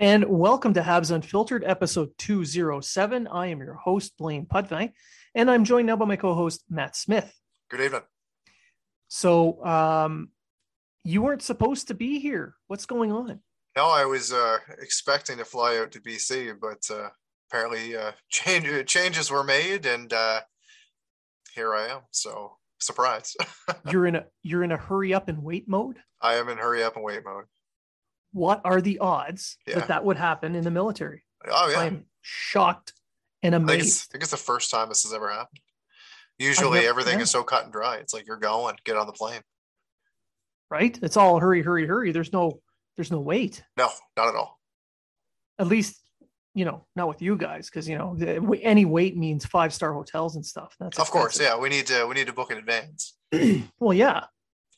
[0.00, 3.26] And welcome to Habs Unfiltered, episode 207.
[3.26, 4.94] I am your host, Blaine Putney,
[5.34, 7.34] and I'm joined now by my co host, Matt Smith.
[7.68, 8.02] Good evening.
[9.08, 10.28] So, um,
[11.02, 12.54] you weren't supposed to be here.
[12.68, 13.40] What's going on?
[13.74, 17.08] No, I was uh, expecting to fly out to BC, but uh,
[17.50, 20.42] apparently uh, change, changes were made, and uh,
[21.56, 22.02] here I am.
[22.12, 23.34] So, surprise.
[23.90, 25.96] you're in a you're in a hurry up and wait mode.
[26.22, 27.46] I am in hurry up and wait mode
[28.32, 29.76] what are the odds yeah.
[29.76, 31.24] that that would happen in the military?
[31.46, 32.92] Oh yeah, I'm shocked
[33.42, 33.70] and amazed.
[33.70, 35.60] I think, I think it's the first time this has ever happened.
[36.38, 37.22] Usually, never, everything yeah.
[37.22, 37.96] is so cut and dry.
[37.96, 39.40] It's like you're going, get on the plane.
[40.70, 40.98] Right?
[41.02, 42.12] It's all hurry, hurry, hurry.
[42.12, 42.60] There's no,
[42.96, 43.64] there's no wait.
[43.76, 44.60] No, not at all.
[45.58, 46.00] At least,
[46.54, 48.16] you know, not with you guys, because you know,
[48.62, 50.76] any wait means five star hotels and stuff.
[50.78, 51.12] That's of expensive.
[51.12, 51.58] course, yeah.
[51.58, 53.16] We need to, we need to book in advance.
[53.80, 54.24] well, yeah.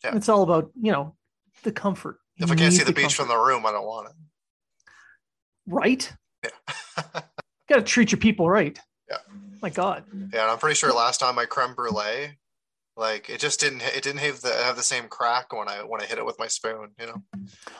[0.03, 0.17] yeah.
[0.17, 1.17] It's all about you know
[1.63, 3.17] the comfort if I can't see the beach comfort.
[3.17, 4.15] from the room, I don't want it.
[5.67, 6.13] Right?
[6.43, 6.51] Yeah.
[7.69, 8.79] Got to treat your people right.
[9.09, 9.19] Yeah.
[9.63, 10.05] My God.
[10.33, 12.39] Yeah, and I'm pretty sure last time my creme brulee,
[12.97, 16.01] like it just didn't it didn't have the have the same crack when I when
[16.01, 16.91] I hit it with my spoon.
[16.99, 17.23] You know.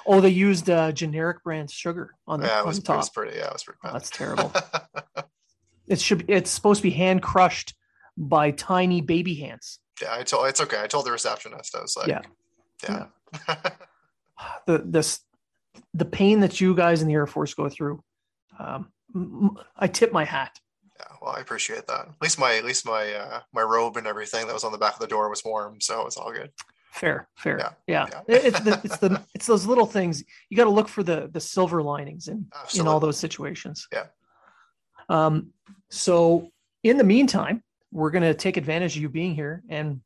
[0.07, 2.95] Oh, they used uh, generic brand sugar on the, yeah, it was, on top.
[2.95, 3.37] It was pretty.
[3.39, 3.79] Yeah, it was pretty.
[3.85, 4.53] Oh, that's terrible.
[5.89, 6.27] it should.
[6.27, 7.75] Be, it's supposed to be hand crushed
[8.17, 9.79] by tiny baby hands.
[10.03, 10.49] Yeah, I told.
[10.49, 10.83] It's okay.
[10.83, 11.75] I told the receptionist.
[11.75, 12.23] I was like, yeah,
[12.89, 13.07] yeah.
[13.49, 13.57] yeah.
[14.67, 15.21] the this
[15.95, 18.03] the pain that you guys in the Air Force go through.
[18.59, 20.59] Um, I tip my hat.
[20.99, 22.09] Yeah, well, I appreciate that.
[22.09, 24.79] At least my at least my uh, my robe and everything that was on the
[24.79, 26.51] back of the door was warm, so it's all good.
[26.93, 27.59] Fair, fair.
[27.59, 28.23] Yeah, yeah.
[28.29, 28.37] yeah.
[28.37, 31.41] it's the it's the it's those little things you got to look for the the
[31.41, 32.81] silver linings in Absolutely.
[32.81, 33.89] in all those situations.
[33.93, 34.07] Yeah.
[35.09, 35.53] Um.
[35.89, 36.51] So
[36.83, 37.63] in the meantime,
[37.93, 40.01] we're gonna take advantage of you being here and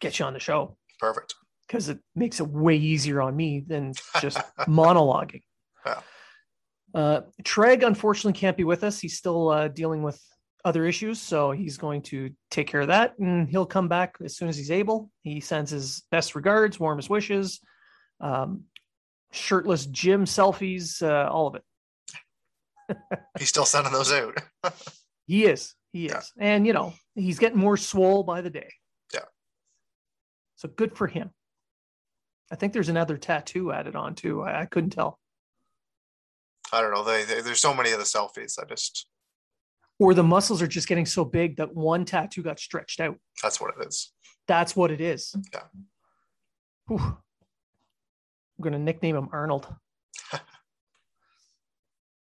[0.00, 0.76] get you on the show.
[1.00, 1.34] Perfect
[1.66, 5.42] because it makes it way easier on me than just monologuing.
[6.94, 9.00] Uh, Treg unfortunately can't be with us.
[9.00, 10.20] He's still uh, dealing with
[10.64, 14.36] other issues, so he's going to take care of that, and he'll come back as
[14.36, 15.10] soon as he's able.
[15.22, 17.60] He sends his best regards, warmest wishes,
[18.20, 18.62] um,
[19.32, 22.98] shirtless gym selfies, uh, all of it.
[23.38, 24.38] he's still sending those out.
[25.26, 25.74] he is.
[25.92, 26.44] He is, yeah.
[26.44, 28.68] and you know he's getting more swole by the day.
[29.12, 29.20] Yeah.
[30.56, 31.30] So good for him.
[32.52, 34.42] I think there's another tattoo added on too.
[34.42, 35.18] I, I couldn't tell.
[36.72, 37.04] I don't know.
[37.04, 38.58] They, they, there's so many of the selfies.
[38.60, 39.06] I just
[39.98, 43.16] or the muscles are just getting so big that one tattoo got stretched out.
[43.42, 44.12] That's what it is.
[44.48, 45.34] That's what it is.
[45.52, 45.62] Yeah.
[46.88, 46.98] Whew.
[46.98, 49.66] I'm going to nickname him Arnold.
[50.32, 50.38] uh,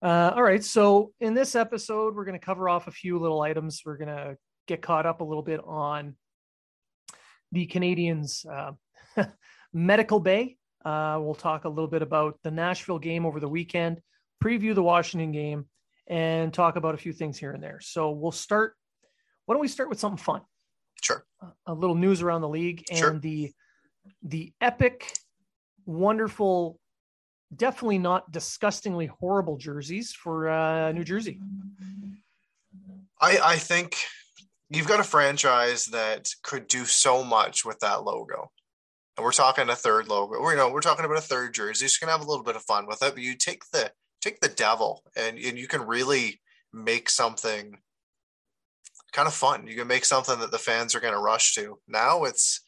[0.01, 0.63] all right.
[0.63, 3.81] So, in this episode, we're going to cover off a few little items.
[3.85, 4.37] We're going to
[4.67, 6.15] get caught up a little bit on
[7.51, 8.73] the Canadiens' uh,
[9.73, 10.57] medical bay.
[10.85, 14.01] Uh, we'll talk a little bit about the Nashville game over the weekend,
[14.43, 15.65] preview the Washington game,
[16.07, 17.79] and talk about a few things here and there.
[17.81, 18.75] So we'll start.
[19.45, 20.41] Why don't we start with something fun?
[21.01, 21.25] Sure.
[21.65, 23.19] A little news around the league and sure.
[23.19, 23.51] the
[24.21, 25.13] the epic,
[25.85, 26.79] wonderful,
[27.55, 31.39] definitely not disgustingly horrible jerseys for uh, New Jersey.
[33.21, 33.97] I I think
[34.69, 38.51] you've got a franchise that could do so much with that logo
[39.17, 40.41] and we're talking a third logo.
[40.41, 41.85] We're, you know, we're talking about a third jersey.
[41.85, 44.39] You can have a little bit of fun with it, but you take the take
[44.39, 46.39] the devil and, and you can really
[46.71, 47.77] make something
[49.11, 49.67] kind of fun.
[49.67, 51.77] You can make something that the fans are going to rush to.
[51.87, 52.61] Now it's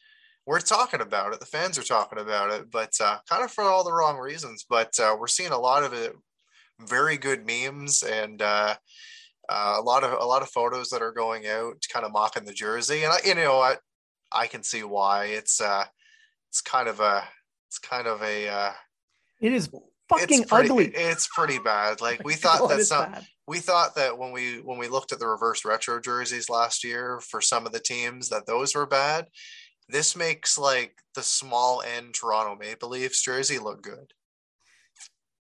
[0.46, 1.40] we're talking about it.
[1.40, 4.64] The fans are talking about it, but uh, kind of for all the wrong reasons.
[4.68, 6.14] But uh, we're seeing a lot of it,
[6.80, 8.76] very good memes and uh,
[9.48, 12.44] uh, a lot of a lot of photos that are going out, kind of mocking
[12.44, 13.02] the jersey.
[13.02, 13.76] And I, you know, I
[14.32, 15.86] I can see why it's uh,
[16.56, 17.22] it's kind of a
[17.68, 18.72] it's kind of a uh,
[19.42, 19.68] it is
[20.08, 20.86] fucking it's pretty, ugly.
[20.86, 22.00] It's pretty bad.
[22.06, 23.26] Like we thought that some bad.
[23.46, 27.20] we thought that when we when we looked at the reverse retro jerseys last year
[27.20, 29.26] for some of the teams that those were bad
[29.90, 34.12] this makes like the small end toronto maple leafs jersey look good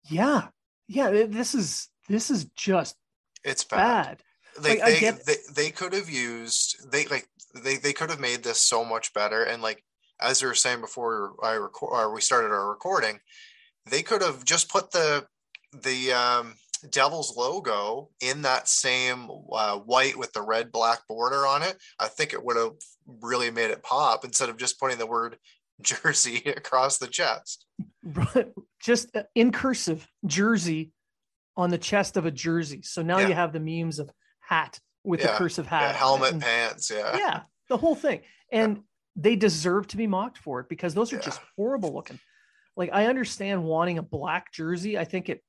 [0.09, 0.48] Yeah,
[0.88, 1.12] yeah.
[1.27, 2.95] This is this is just
[3.44, 4.18] it's bad,
[4.57, 4.63] bad.
[4.63, 7.27] Like, Like, they, get- they they could have used they like
[7.63, 9.83] they they could have made this so much better and like
[10.23, 13.19] as we were saying before i record or we started our recording
[13.89, 15.25] they could have just put the
[15.83, 16.55] the um
[16.89, 22.07] devil's logo in that same uh, white with the red black border on it i
[22.07, 22.73] think it would have
[23.21, 25.37] really made it pop instead of just putting the word
[25.81, 27.65] jersey across the chest
[28.81, 30.91] just in cursive jersey
[31.55, 32.81] on the chest of a jersey.
[32.83, 33.27] So now Yeah.
[33.27, 37.15] you have the memes of hat with the cursive hat, yeah, helmet And- pants yeah
[37.17, 38.21] yeah, the whole thing.
[38.51, 38.81] And
[39.15, 42.19] they deserve to be mocked for it because those are just horrible looking.
[42.75, 44.98] Like I understand wanting a black jersey.
[44.98, 45.44] I think it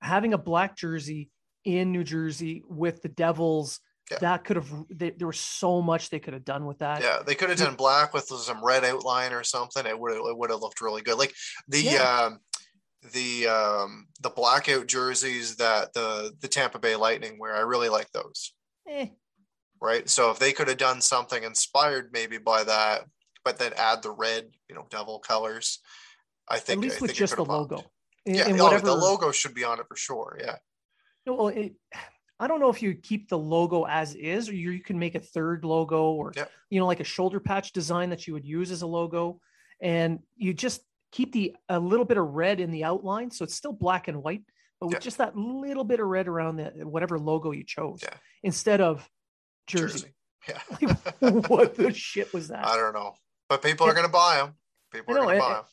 [0.00, 1.30] having a black jersey
[1.64, 3.80] in New Jersey with the Devils
[4.10, 4.18] Yeah.
[4.20, 7.02] that could have they, there was so much they could have done with that.
[7.02, 9.84] Yeah, they could have done black with some red outline or something.
[9.84, 11.18] It would it would have looked really good.
[11.18, 11.34] Like
[11.68, 12.20] the Yeah.
[12.24, 12.38] um
[13.12, 17.54] the um the blackout jerseys that the the Tampa Bay Lightning wear.
[17.54, 18.54] I really like those.
[18.88, 19.08] Eh,
[19.82, 20.08] Right.
[20.08, 23.06] So if they could have done something inspired maybe by that,
[23.44, 25.78] but then add the red, you know, devil colors.
[26.48, 27.70] I think at least I with think just the popped.
[27.72, 27.76] logo.
[28.26, 30.38] In- Yeah, in oh, whatever the logo should be on it for sure.
[30.38, 30.56] Yeah.
[31.24, 31.74] No, Well, it,
[32.38, 35.14] I don't know if you keep the logo as is, or you, you can make
[35.14, 36.50] a third logo, or Yep.
[36.68, 39.40] you know, like a shoulder patch design that you would use as a logo,
[39.80, 40.82] and you just
[41.12, 44.22] keep the a little bit of red in the outline, so it's still black and
[44.22, 44.42] white,
[44.80, 45.00] but with Yeah.
[45.00, 48.14] just that little bit of red around the whatever logo you chose, Yeah.
[48.42, 49.08] instead of
[49.70, 50.14] jersey.
[50.48, 50.94] Yeah.
[51.48, 52.66] what the shit was that?
[52.66, 53.14] I don't know.
[53.48, 54.54] But people are going to buy them.
[54.92, 55.64] People I are going to buy them.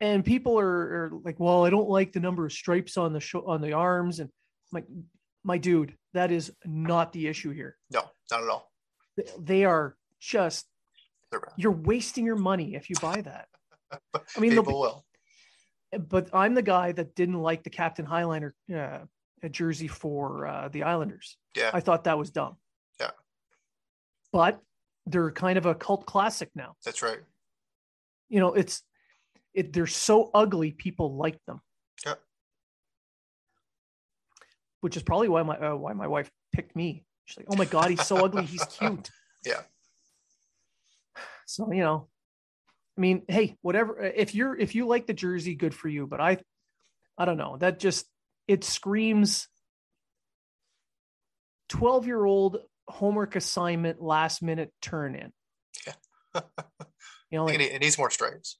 [0.00, 3.20] and people are, are like, well, I don't like the number of stripes on the
[3.20, 4.86] show on the arms, and I'm like,
[5.44, 7.76] my dude, that is not the issue here.
[7.92, 8.70] No, not at all.
[9.38, 10.66] They are just
[11.56, 13.48] you're wasting your money if you buy that.
[14.14, 15.04] I mean, People the, will.
[15.98, 19.00] but I'm the guy that didn't like the Captain Highliner uh,
[19.42, 21.36] a jersey for uh, the Islanders.
[21.56, 21.70] Yeah.
[21.72, 22.56] I thought that was dumb.
[24.32, 24.60] But
[25.06, 26.76] they're kind of a cult classic now.
[26.84, 27.20] That's right.
[28.28, 28.82] You know, it's
[29.54, 29.72] it.
[29.72, 31.60] They're so ugly, people like them.
[32.04, 32.14] Yeah.
[34.80, 37.04] Which is probably why my uh, why my wife picked me.
[37.26, 38.44] She's like, "Oh my god, he's so ugly.
[38.44, 39.10] He's cute."
[39.44, 39.60] Yeah.
[41.46, 42.08] So you know,
[42.96, 44.00] I mean, hey, whatever.
[44.00, 46.06] If you're if you like the jersey, good for you.
[46.06, 46.38] But I,
[47.18, 47.56] I don't know.
[47.58, 48.06] That just
[48.48, 49.48] it screams
[51.68, 52.58] twelve year old
[52.92, 55.32] homework assignment last minute turn in.
[55.86, 56.42] Yeah.
[57.30, 58.58] you know, It like it needs more stripes.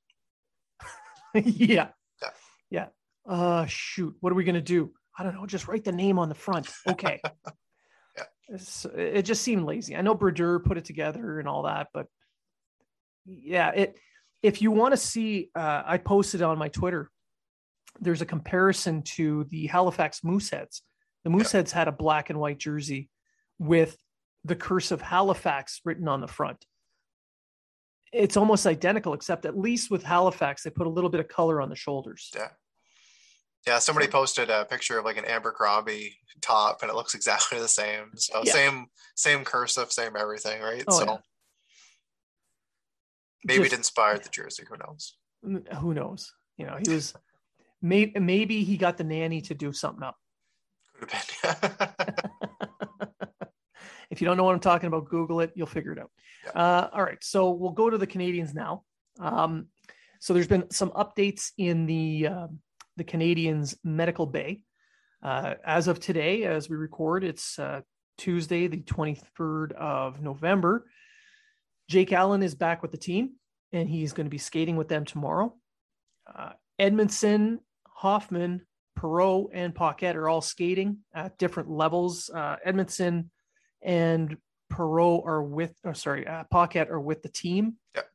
[1.34, 1.88] yeah.
[2.20, 2.29] Yeah.
[2.70, 2.87] Yeah.
[3.29, 4.17] Uh shoot.
[4.20, 4.93] What are we gonna do?
[5.17, 5.46] I don't know.
[5.46, 6.69] Just write the name on the front.
[6.88, 7.20] Okay.
[8.50, 8.58] Yeah.
[8.94, 9.97] It just seemed lazy.
[9.97, 12.07] I know Brodeur put it together and all that, but
[13.25, 13.97] yeah, it
[14.42, 17.11] if you want to see uh I posted on my Twitter,
[18.00, 20.83] there's a comparison to the Halifax Mooseheads.
[21.25, 23.09] The Mooseheads had a black and white jersey
[23.59, 23.97] with
[24.44, 26.64] the curse of Halifax written on the front.
[28.12, 31.61] It's almost identical, except at least with Halifax, they put a little bit of color
[31.62, 32.30] on the shoulders.
[32.34, 32.49] Yeah.
[33.66, 37.68] Yeah, somebody posted a picture of like an Abercrombie top and it looks exactly the
[37.68, 38.11] same.
[38.16, 38.52] So Yeah.
[38.52, 40.84] same same cursive, same everything, right?
[40.88, 41.16] Oh, so yeah.
[43.44, 45.16] maybe Just- it inspired the jersey, who knows?
[45.80, 46.32] Who knows?
[46.56, 47.14] You know, he was
[47.80, 50.16] maybe maybe he got the nanny to do something up.
[51.00, 51.88] Could have been.
[54.12, 55.52] if you don't know what I'm talking about, Google it.
[55.54, 56.11] You'll figure it out.
[56.45, 56.50] Yeah.
[56.61, 57.23] Uh, all right.
[57.25, 58.85] So we'll go to the Canadiens now.
[59.19, 59.69] Um,
[60.21, 62.61] so there's been some updates in the um
[62.99, 64.61] the Canadiens medical bay.
[65.23, 67.81] Uh, as of today, as we record, it's uh,
[68.19, 70.85] Tuesday, the 23rd of November.
[71.88, 73.31] Jake Allen is back with the team,
[73.73, 75.54] and he's going to be skating with them tomorrow.
[76.33, 78.66] Uh, Edmundson, Hoffman,
[78.99, 82.31] Perreault, and Paquette are all skating at different levels.
[82.35, 83.31] Uh, Edmundson
[83.83, 84.37] and
[84.73, 87.77] Perreault are with, or sorry, uh, Paquette are with the team.
[87.95, 88.09] Yep.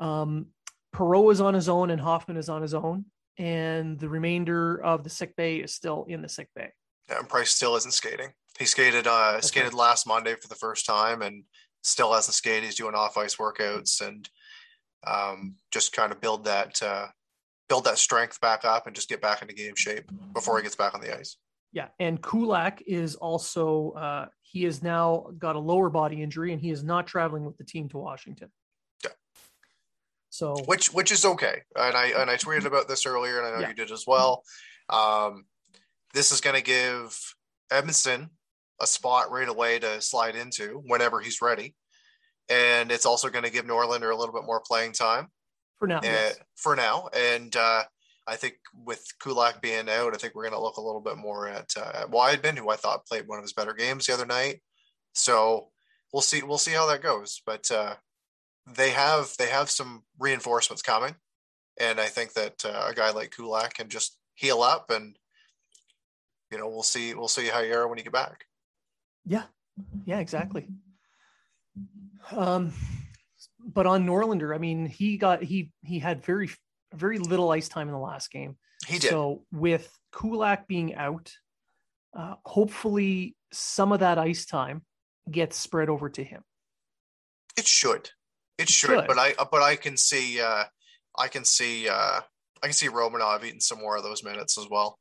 [0.00, 0.46] Um,
[0.94, 3.06] Perreault is on his own, and Hoffman is on his own,
[3.38, 6.70] and the remainder of the sick bay is still in the sick bay.
[7.08, 8.32] yeah, and Price still isn't skating.
[8.58, 11.42] He skated uh skated last Monday for the first time and
[11.82, 12.64] still hasn't skated.
[12.64, 14.28] He's doing off ice workouts and
[15.06, 17.08] um, just kind of build that uh,
[17.68, 20.76] build that strength back up and just get back into game shape before he gets
[20.76, 21.36] back on the ice.
[21.72, 26.62] Yeah, and Kulak is also uh, he has now got a lower body injury and
[26.62, 28.52] he is not traveling with the team to Washington.
[29.02, 29.10] Yeah.
[30.30, 33.50] So which which is okay, and I and I tweeted about this earlier, and I
[33.50, 33.68] know Yeah.
[33.70, 34.44] you did as well.
[34.88, 35.46] Um,
[36.14, 37.18] this is going to give
[37.72, 38.28] Edmundson
[38.80, 41.74] a spot right away to slide into whenever he's ready,
[42.48, 45.32] and it's also going to give Norlinder a little bit more playing time.
[45.80, 46.38] for now, uh, yes.
[46.54, 47.08] for now.
[47.12, 47.82] And uh,
[48.26, 48.54] I think
[48.84, 51.70] with Kulak being out, I think we're going to look a little bit more at,
[51.76, 54.62] uh, at Wideman, who I thought played one of his better games the other night.
[55.12, 55.68] So
[56.12, 56.42] we'll see.
[56.42, 57.42] We'll see how that goes.
[57.44, 57.96] But uh,
[58.66, 61.14] they have they have some reinforcements coming,
[61.78, 65.16] and I think that uh, a guy like Kulak can just heal up, and
[66.50, 68.46] you know we'll see we'll see how you are when you get back.
[69.26, 69.44] Yeah,
[70.04, 70.68] yeah, exactly.
[72.32, 72.72] Um,
[73.60, 76.50] but on Norlinder, I mean, he got he he had very
[76.96, 78.56] very little ice time in the last game.
[78.86, 79.10] He did.
[79.10, 81.32] So with Kulak being out,
[82.16, 84.82] uh, hopefully some of that ice time
[85.30, 86.42] gets spread over to him.
[87.56, 88.10] It should.
[88.58, 89.06] It should, should.
[89.06, 90.64] but I but I can see uh
[91.18, 92.20] I can see uh
[92.62, 94.98] I can see Romanov eating some more of those minutes as well.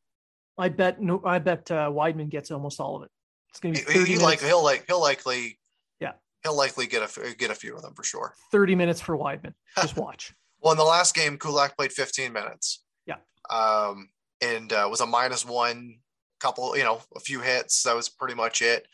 [0.58, 3.12] I bet no, I bet uh, Wideman gets almost all of it.
[3.50, 5.60] It's going to be 30 he like he'll like he'll likely
[6.00, 6.14] Yeah.
[6.44, 8.34] he'll likely get a get a few of them for sure.
[8.52, 9.54] 30 minutes for Wideman.
[9.82, 10.34] Just watch.
[10.64, 12.84] Well, in the last game, Kulak played 15 minutes.
[13.06, 13.18] Yeah.
[13.50, 14.10] Um,
[14.42, 15.98] and uh, was a minus one,
[16.40, 17.84] couple, you know, a few hits.
[17.84, 18.88] That was pretty much it.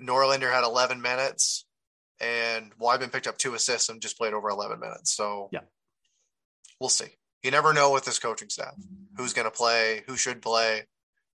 [0.00, 1.66] Norlinder had 11 minutes,
[2.20, 5.12] and Wideman picked up two assists and just played over 11 minutes.
[5.12, 5.60] So Yeah.
[6.78, 7.16] we'll see.
[7.42, 8.74] You never know with this coaching staff
[9.16, 10.84] who's going to play, who should play,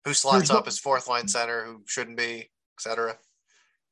[0.03, 3.17] who slots no- up as fourth line center, who shouldn't be, etc.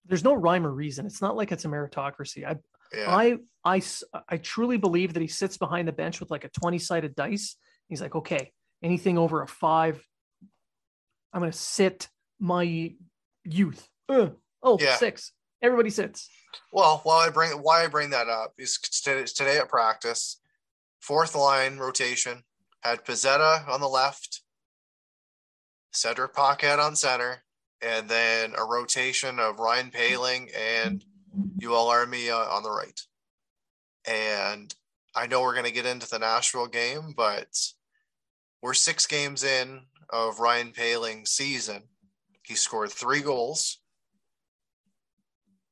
[0.06, 1.06] There's no rhyme or reason.
[1.06, 2.46] It's not like it's a meritocracy.
[2.48, 2.56] I
[2.94, 3.38] Yeah.
[3.66, 7.56] I truly believe that he sits behind the bench with like a 20 sided dice.
[7.90, 8.52] He's like, okay,
[8.82, 10.04] anything over a five,
[11.34, 12.08] I'm going to sit
[12.40, 12.94] my
[13.44, 13.88] youth.
[14.08, 14.30] Uh,
[14.64, 14.96] oh, Yeah.
[14.96, 15.34] six.
[15.62, 16.30] Everybody sits.
[16.72, 20.40] Well, why I bring why I bring that up is today, today at practice,
[21.00, 22.44] fourth line rotation
[22.82, 24.42] had Pezzetta on the left,
[25.92, 27.44] Cedric Paquette on center,
[27.82, 31.04] and then a rotation of Ryan Poehling and
[31.60, 33.00] Joel Armia uh, on the right.
[34.08, 34.74] And
[35.16, 37.48] I know we're going to get into the Nashville game, but
[38.62, 41.84] we're six games in of Ryan Poehling's season.
[42.44, 43.80] He scored three goals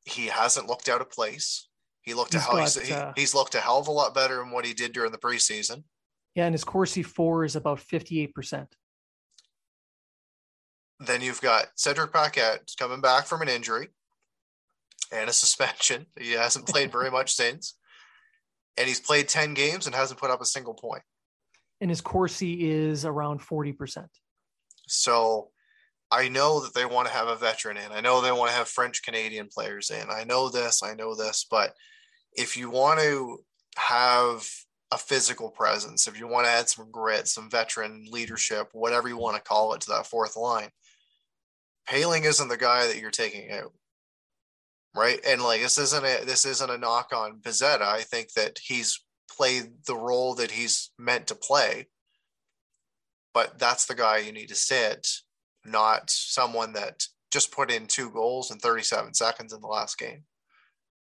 [0.06, 1.68] he hasn't looked out of place.
[2.04, 3.92] He looked a He's hell, he's, got, he- uh, he's looked a hell of a
[3.92, 5.84] lot better than what he did during the preseason.
[6.36, 6.46] Yeah.
[6.46, 8.68] And his Corsi for is about 58%.
[11.00, 13.90] Then you've got Cedric Paquette coming back from an injury
[15.12, 16.06] and a suspension.
[16.20, 17.76] He hasn't played very much since.
[18.78, 21.04] And he's played 10 games and hasn't put up a single point.
[21.80, 24.08] And his Corsi is around 40%.
[24.88, 25.50] So
[26.12, 27.92] I know that they want to have a veteran in.
[27.92, 30.10] I know they want to have French Canadian players in.
[30.10, 31.74] I know this, I know this, but
[32.34, 33.44] if you want to
[33.78, 34.48] have
[34.92, 39.18] a physical presence, if you want to add some grit, some veteran leadership, whatever you
[39.18, 40.70] want to call it to that fourth line,
[41.88, 43.74] Poehling isn't the guy that you're taking out.
[44.96, 45.20] Right.
[45.28, 47.82] And like this isn't a this isn't a knock on Pezzetta.
[47.82, 51.88] I think that he's played the role that he's meant to play.
[53.34, 55.06] But that's the guy you need to sit
[55.66, 60.24] not someone that just put in two goals in 37 seconds in the last game.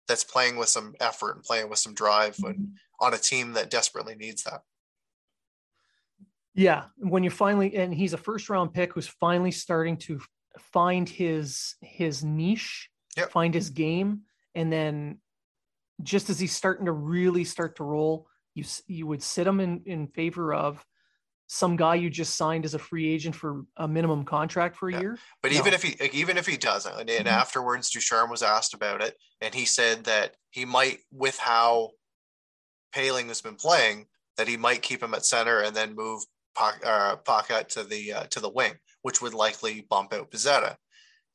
[0.08, 2.70] That's playing with some effort and playing with some drive and
[3.00, 4.62] on a team that desperately needs that.
[6.56, 10.20] Yeah, when you finally and he's a first round pick who's finally starting to
[10.72, 13.32] find his his niche, Yep.
[13.32, 14.22] find his game,
[14.56, 15.20] and then
[16.02, 19.84] just as he's starting to really start to roll, you you would sit him in
[19.86, 20.84] in favor of
[21.48, 24.94] some guy you just signed as a free agent for a minimum contract for a
[24.94, 25.00] Yeah.
[25.02, 25.20] year.
[25.42, 25.60] But No.
[25.60, 27.26] even if he even if he doesn't, and, Mhm.
[27.28, 31.92] afterwards Ducharme was asked about it, and he said that he might, with how
[32.96, 36.24] Poehling has been playing, that he might keep him at center and then move
[36.56, 37.16] Pock- uh,
[37.64, 40.78] to the uh, to the wing, which would likely bump out Pezzetta.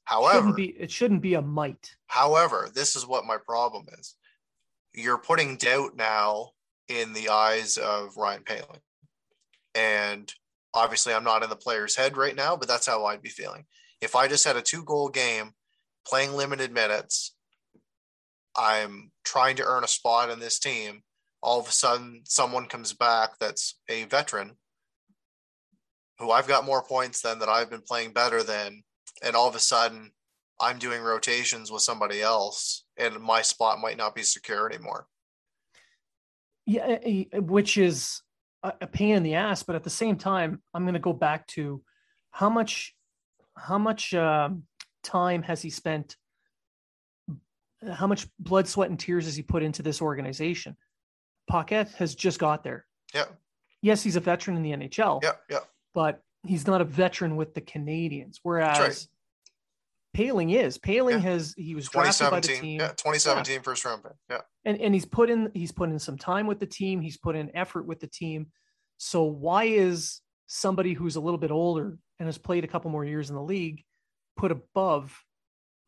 [0.08, 1.94] However, shouldn't be it shouldn't be a might.
[2.06, 4.14] However, this is what my problem is.
[4.94, 6.52] You're putting doubt now
[6.88, 8.80] in the eyes of Ryan Poehling.
[9.74, 10.32] And
[10.72, 13.66] obviously, I'm not in the player's head right now, but that's how I'd be feeling.
[14.00, 15.52] If I just had a two goal game
[16.06, 17.34] playing limited minutes,
[18.56, 21.02] I'm trying to earn a spot in this team.
[21.42, 24.56] All of a sudden, someone comes back that's a veteran
[26.18, 28.84] who I've got more points than that I've been playing better than.
[29.22, 30.12] And all of a sudden,
[30.60, 35.06] I'm doing rotations with somebody else and my spot might not be secure anymore.
[36.66, 38.22] Yeah, eh, eh, which is
[38.62, 41.46] a, pain in the ass, but at the same time, I'm going to go back
[41.48, 41.82] to
[42.30, 42.94] how much
[43.56, 44.64] how much um,
[45.02, 46.16] time has he spent
[47.92, 50.76] how much blood sweat and tears has he put into this organization
[51.48, 53.26] Paquette has just got there Yeah.
[53.82, 55.60] yes he's a veteran in the nhl Yeah, yeah.
[55.94, 59.06] but he's not a veteran with the canadiens whereas right.
[60.16, 61.18] poehling is poehling Yeah.
[61.18, 62.62] has he was drafted by the 2017.
[62.62, 64.12] team Yeah, 2017 first round pick.
[64.30, 64.40] Yeah.
[64.64, 67.36] and and he's put in he's put in some time with the team he's put
[67.36, 68.46] in effort with the team
[68.98, 73.04] so why is somebody who's a little bit older and has played a couple more
[73.04, 73.84] years in the league
[74.36, 75.22] put above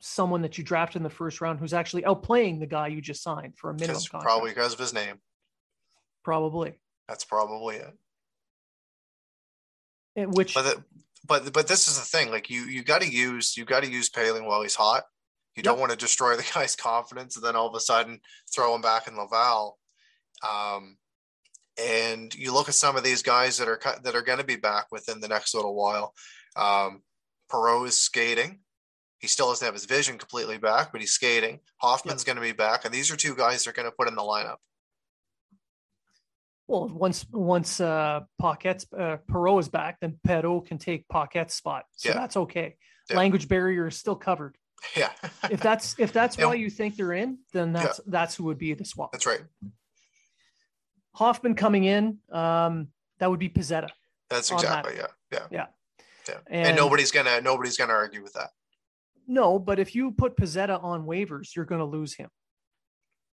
[0.00, 3.22] someone that you drafted in the first round who's actually outplaying the guy you just
[3.22, 5.16] signed for a minimum contract probably because of his name.
[6.24, 6.74] probably
[7.08, 7.96] That's probably it.
[10.16, 10.84] And which But the,
[11.26, 12.30] but but this is the thing.
[12.30, 15.04] Like you you got to use you got to use Poehling while he's hot.
[15.56, 18.20] You don't want to destroy the guy's confidence and then all of a sudden
[18.52, 19.78] throw him back in Laval.
[20.48, 20.96] Um,
[21.80, 24.44] and you look at some of these guys that are cut- that are going to
[24.44, 26.14] be back within the next little while.
[26.56, 27.02] Um,
[27.50, 28.60] Perreault is skating.
[29.18, 31.60] He still doesn't have his vision completely back, but he's skating.
[31.76, 34.14] Hoffman's going to be back, and these are two guys they're going to put in
[34.14, 34.56] the lineup.
[36.70, 41.84] Well once once uh Paquette's uh Perreault is back then Perreault can take Paquette's spot
[41.96, 42.14] so Yeah.
[42.14, 42.76] that's okay
[43.08, 43.16] Yeah.
[43.16, 44.56] language barrier is still covered
[44.96, 45.10] Yeah,
[45.50, 46.46] if that's if that's Yeah.
[46.46, 49.42] why you think they're in then that's that's who would be the swap that's right.
[51.14, 53.88] Hoffman coming in, um, that would be Pezzetta.
[54.30, 54.86] That's on that.
[54.86, 55.66] exactly yeah, yeah, Yeah.
[56.28, 56.34] yeah.
[56.46, 58.50] And, and nobody's gonna nobody's gonna argue with that.
[59.26, 62.28] No, but if you put Pezzetta on waivers, you're going to lose him.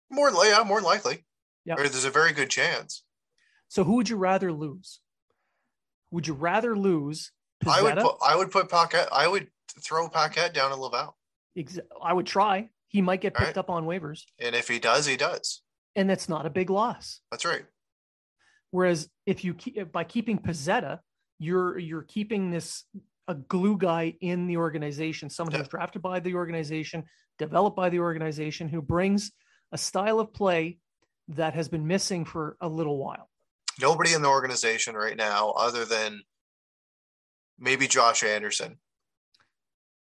[0.10, 1.26] More, yeah, more than likely.
[1.66, 1.74] Yeah.
[1.78, 3.04] Or there's a very good chance.
[3.72, 5.00] So who would you rather lose?
[6.12, 7.32] Would you rather lose
[7.66, 9.08] I would put, I would put Paquette.
[9.14, 9.48] I would
[9.82, 11.16] throw Paquette down in Laval,
[11.56, 12.70] Ex- I would try.
[12.90, 13.58] He might get picked right.
[13.58, 15.62] up on waivers, and if he does, he does.
[15.96, 17.22] and that's not a big loss.
[17.32, 17.64] That's right.
[18.72, 21.00] Whereas if you keep by keeping Pezzetta,
[21.40, 22.84] you're you're keeping this
[23.30, 25.60] a glue guy in the organization, someone Yeah.
[25.60, 27.06] who's drafted by the organization,
[27.40, 29.32] developed by the organization, who brings
[29.72, 30.80] a style of play
[31.30, 33.30] that has been missing for a little while.
[33.80, 36.22] Nobody in the organization right now, other than
[37.60, 38.78] maybe Josh Anderson.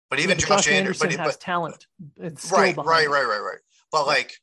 [0.10, 1.88] But even Yeah, Josh, Josh Anderson, Anderson but, has but talent.
[2.18, 3.60] It's right, right, right, right, right.
[3.92, 4.34] But like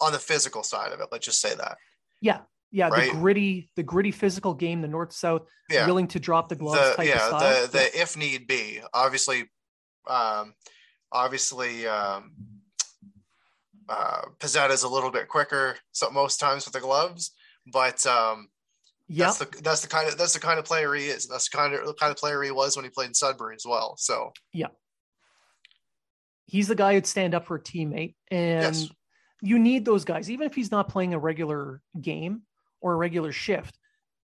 [0.00, 1.76] on the physical side of it, let's just say that.
[2.20, 2.88] Yeah, yeah.
[2.88, 3.12] Right.
[3.12, 5.86] The gritty, the gritty physical game, the north south, Yeah.
[5.86, 9.50] willing to drop the gloves the type yeah the the if need be obviously
[10.08, 10.54] um
[11.12, 12.32] obviously um
[13.88, 17.32] uh Pezzetta is a little bit quicker so most times with the gloves
[17.70, 18.48] but um
[19.08, 21.48] yeah, that's the that's the kind of that's the kind of player he is that's
[21.48, 23.64] the kind of the kind of player he was when he played in Sudbury as
[23.66, 24.66] well so yeah,
[26.46, 28.88] he's the guy who'd stand up for a teammate, and Yes.
[29.42, 32.42] you need those guys, even if he's not playing a regular game
[32.80, 33.78] or a regular shift.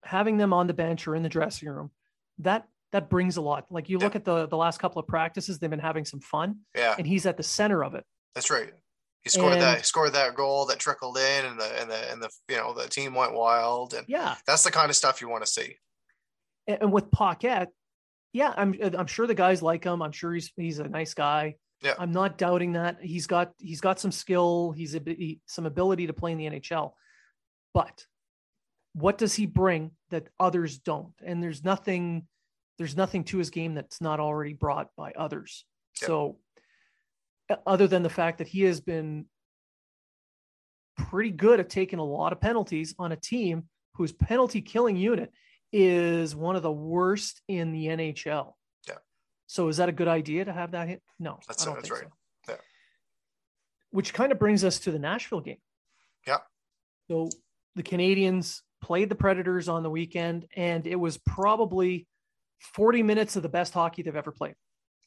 [0.05, 1.92] Having them on the bench or in the dressing room,
[2.38, 3.66] that that brings a lot.
[3.71, 6.57] Like you look at the the last couple of practices, they've been having some fun,
[6.75, 8.05] yeah and he's at the center of it.
[8.35, 8.73] that's right
[9.23, 12.11] he scored And- that he scored that goal that trickled in and the and the
[12.13, 15.21] and the you know the team went wild and Yeah, that's the kind of stuff
[15.21, 15.77] you want to see
[16.67, 17.69] and, and with Paquette,
[18.33, 20.03] yeah, I'm I'm sure the guys like him.
[20.03, 21.57] I'm sure he's he's a nice guy.
[21.83, 21.95] Yeah.
[21.99, 24.71] I'm not doubting that he's got he's got some skill.
[24.73, 26.93] He's a bit- he, some ability to play in the NHL,
[27.75, 28.07] but
[28.95, 31.15] what does he bring that others don't?
[31.25, 32.27] And there's nothing
[32.79, 35.65] there's nothing to his game that's not already brought by others.
[36.01, 36.07] Yeah.
[36.09, 36.39] So,
[37.67, 39.27] other than the fact that he has been
[40.97, 45.33] pretty good at taking a lot of penalties on a team whose penalty killing unit
[45.73, 48.53] is one of the worst in the NHL.
[48.88, 48.97] Yeah.
[49.47, 51.03] So is that a good idea to have that hit?
[51.19, 52.11] No, That's- I don't that's think right.
[52.47, 52.53] so.
[52.53, 52.59] Yeah.
[53.91, 55.59] Which kind of brings us to the Nashville game.
[56.27, 56.38] Yeah.
[57.09, 57.31] So
[57.75, 62.07] the Canadiens played the Predators on the weekend, and it was probably
[62.75, 64.55] 40 minutes of the best hockey they've ever played.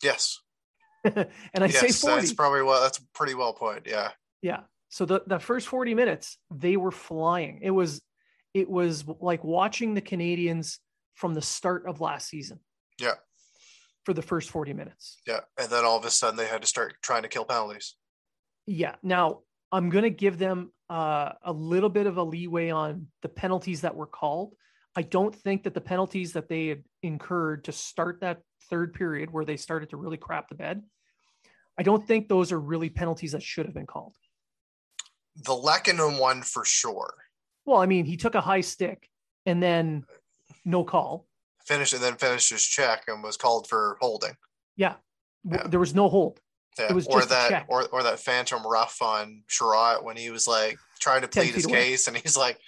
[0.03, 0.39] yes
[1.53, 2.15] and I say yes 40.
[2.15, 4.11] that's probably well that's pretty well put yeah
[4.45, 4.61] Yeah.
[4.89, 7.59] So the, the first 40 minutes, they were flying.
[7.63, 8.01] It was
[8.53, 10.77] it was like watching the Canadiens
[11.15, 12.59] from the start of last season.
[13.01, 13.15] Yeah.
[14.05, 15.17] For the first 40 minutes.
[15.27, 17.95] Yeah, and then all of a sudden they had to start trying to kill penalties.
[18.67, 18.95] Yeah.
[19.01, 19.39] Now
[19.71, 23.95] I'm gonna give them uh, a little bit of a leeway on the penalties that
[23.95, 24.53] were called.
[24.95, 29.31] I don't think that the penalties that they had incurred to start that third period
[29.31, 30.83] where they started to really crap the bed.
[31.77, 34.15] I don't think those are really penalties that should have been called.
[35.35, 37.13] The Lehkonen one for sure.
[37.65, 39.09] Well, I mean, he took a high stick
[39.45, 40.05] and then
[40.63, 41.27] no call.
[41.65, 44.35] Finished and then finished his check and was called for holding.
[44.77, 44.95] Yeah.
[45.43, 45.67] Yeah.
[45.67, 46.39] There was no hold.
[46.79, 46.89] Yeah.
[46.89, 50.77] It was or that or or that phantom rough on Chiarot when he was like
[50.99, 51.73] trying to plead his away.
[51.83, 52.59] case and he's like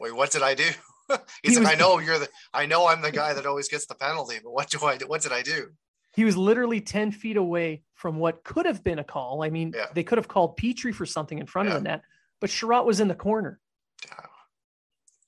[0.00, 0.64] Wait, what did I do?
[1.10, 1.16] He
[1.50, 3.84] He's like, was- I know you're the, I know I'm the guy that always gets
[3.86, 5.06] the penalty, but what do I do?
[5.06, 5.68] What did I do?
[6.14, 9.42] He was literally 10 feet away from what could have been a call.
[9.42, 9.86] I mean, Yeah.
[9.94, 11.76] they could have called Petry for something in front Yeah.
[11.76, 12.02] of the net,
[12.40, 13.60] but Chiarot was in the corner.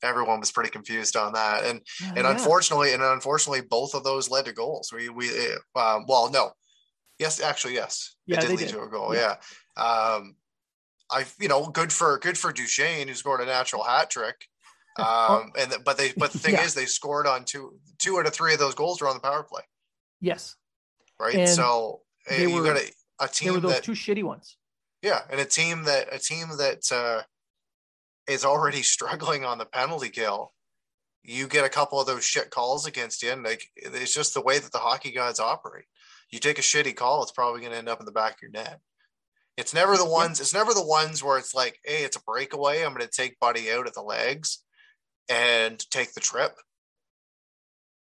[0.02, 2.30] Everyone was pretty confused on that, and and Yeah.
[2.30, 4.92] unfortunately, and unfortunately, both of those led to goals.
[4.92, 5.30] We we
[5.74, 6.52] um, well, no,
[7.18, 8.68] yes, actually, yes, Yeah, it did lead did.
[8.68, 9.14] to a goal.
[9.16, 9.36] Yeah.
[9.76, 10.36] Um,
[11.10, 14.46] I you know, good for good for Duchene who scored a natural hat trick.
[14.98, 18.32] Um, and but they but the thing is, they scored on two two out of
[18.32, 19.60] three of those goals were on the power play,
[20.20, 20.56] Yes.
[21.18, 21.34] Right?
[21.34, 24.22] And so they you were- got a, a There team were those that two shitty
[24.22, 24.56] ones.
[25.02, 27.22] yeah, and a team that a team that uh,
[28.30, 30.52] is already struggling on the penalty kill.
[31.22, 34.40] You get a couple of those shit calls against you, and like it's just the
[34.42, 35.86] way that the hockey gods operate.
[36.30, 38.42] You take a shitty call, it's probably going to end up in the back of
[38.42, 38.80] your net.
[39.56, 40.40] It's never the ones.
[40.40, 42.82] It's never the ones where it's like, hey, it's a breakaway.
[42.82, 44.62] I'm going to take Buddy out at the legs
[45.30, 46.52] and take the trip.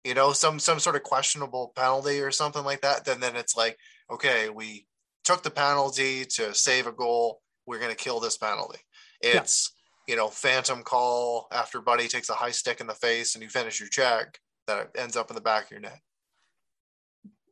[0.08, 3.04] You know, some some sort of questionable penalty or something like that.
[3.04, 3.78] Then then it's like,
[4.10, 4.88] okay, we
[5.26, 7.42] took the penalty to save a goal.
[7.66, 8.80] We're going to kill this penalty.
[9.22, 9.40] Yeah.
[9.42, 9.74] It's,
[10.08, 13.50] you know, phantom call after Buddy takes a high stick in the face and you
[13.50, 16.00] finish your check that ends up in the back of your net.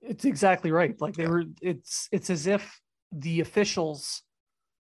[0.01, 0.95] It's exactly right.
[1.01, 1.29] Like they Yeah.
[1.29, 2.79] were it's it's as if
[3.11, 4.23] the officials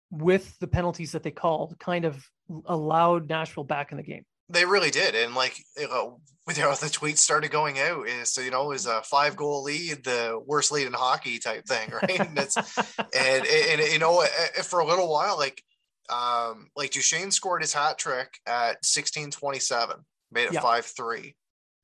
[0.10, 2.26] with the penalties that they called kind of
[2.66, 4.26] allowed Nashville back in the game.
[4.52, 5.16] They really did.
[5.16, 6.20] And like, you know,
[6.56, 9.36] you know, the tweets started going out is, so, you know, it was a five
[9.36, 11.90] goal lead, the worst lead in hockey type thing.
[11.92, 12.20] Right.
[12.20, 15.64] and it's, and, and, you know, eh, for a little while, like,
[16.10, 19.98] um, like Duchene scored his hat trick at 1627,
[20.32, 20.62] made it Yeah.
[20.62, 21.36] 5 3.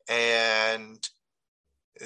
[0.10, 1.10] And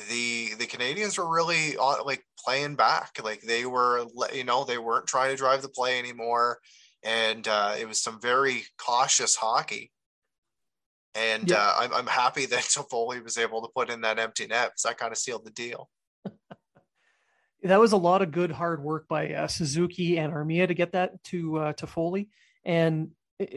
[0.10, 3.17] the the Canadiens were really uh, like playing back.
[3.24, 6.60] Like they were, you know, they weren't trying to drive the play anymore.
[7.04, 9.91] And uh, it was some very cautious hockey.
[11.15, 11.58] And Yeah.
[11.58, 14.84] uh, I'm, I'm happy that Toffoli was able to put in that empty net because
[14.84, 15.89] that kind of sealed the deal.
[17.63, 20.93] that was a lot of good hard work by uh, Suzuki and Armia to get
[20.93, 22.30] that to uh, to Foley,
[22.65, 23.54] and it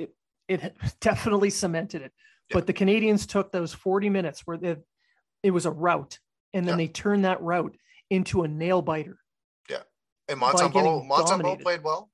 [0.48, 2.12] it it definitely cemented it.
[2.50, 2.54] Yeah.
[2.54, 4.76] But the Canadiens took those forty minutes where they,
[5.42, 6.18] it was a route,
[6.52, 6.86] and then Yeah.
[6.86, 7.76] they turned that route
[8.10, 9.18] into a nail biter.
[9.70, 9.82] Yeah,
[10.28, 12.10] and Montembeault, Montembeault played well.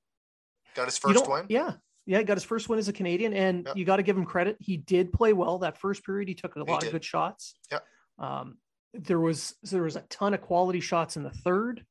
[0.75, 1.47] Got his first win.
[1.49, 1.73] Yeah,
[2.05, 4.25] yeah, he got his first win as a Canadian, and you got to give him
[4.25, 4.57] credit.
[4.59, 6.27] He did play well that first period.
[6.27, 7.55] He took a lot of good shots.
[7.71, 7.79] Yeah.
[8.17, 8.57] Um,
[8.93, 11.85] there was there was a ton of quality shots in the third.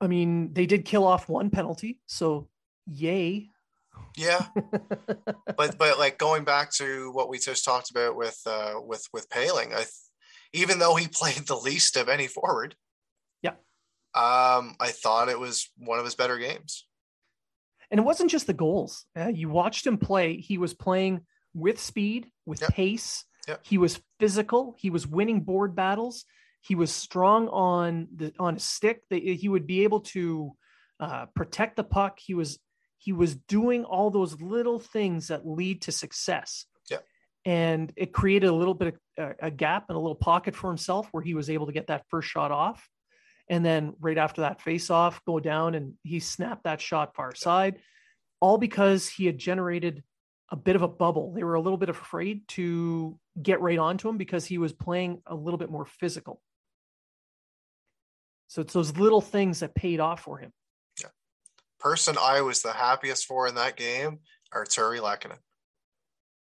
[0.00, 2.48] I mean, they did kill off one penalty, so
[2.86, 3.50] yay.
[4.16, 4.46] Yeah,
[5.56, 9.28] but but like going back to what we just talked about with uh with with
[9.28, 9.88] Poehling, I th-
[10.52, 12.74] even though he played the least of any forward,
[13.42, 13.50] Yeah.
[14.14, 16.86] um, I thought it was one of his better games.
[17.90, 19.04] And it wasn't just the goals.
[19.18, 20.36] Uh, you watched him play.
[20.36, 21.22] He was playing
[21.54, 22.70] with speed, with Yep.
[22.70, 23.24] pace.
[23.48, 23.60] Yep.
[23.64, 24.76] He was physical.
[24.78, 26.24] He was winning board battles.
[26.60, 29.02] He was strong on the on his stick.
[29.10, 30.56] That he would be able to
[31.00, 32.18] uh, protect the puck.
[32.20, 32.58] He was
[32.98, 36.66] he was doing all those little things that lead to success.
[36.90, 37.04] Yep.
[37.46, 40.68] And it created a little bit of uh, a gap and a little pocket for
[40.68, 42.86] himself where he was able to get that first shot off.
[43.50, 47.34] And then right after that face off, go down and he snapped that shot far
[47.34, 47.80] side,
[48.40, 50.04] all because he had generated
[50.50, 51.32] a bit of a bubble.
[51.34, 55.20] They were a little bit afraid to get right onto him because he was playing
[55.26, 56.40] a little bit more physical.
[58.46, 60.52] So it's those little things that paid off for him.
[61.00, 61.08] Yeah.
[61.80, 64.20] Person I was the happiest for in that game,
[64.54, 65.38] Artturi Lehkonen.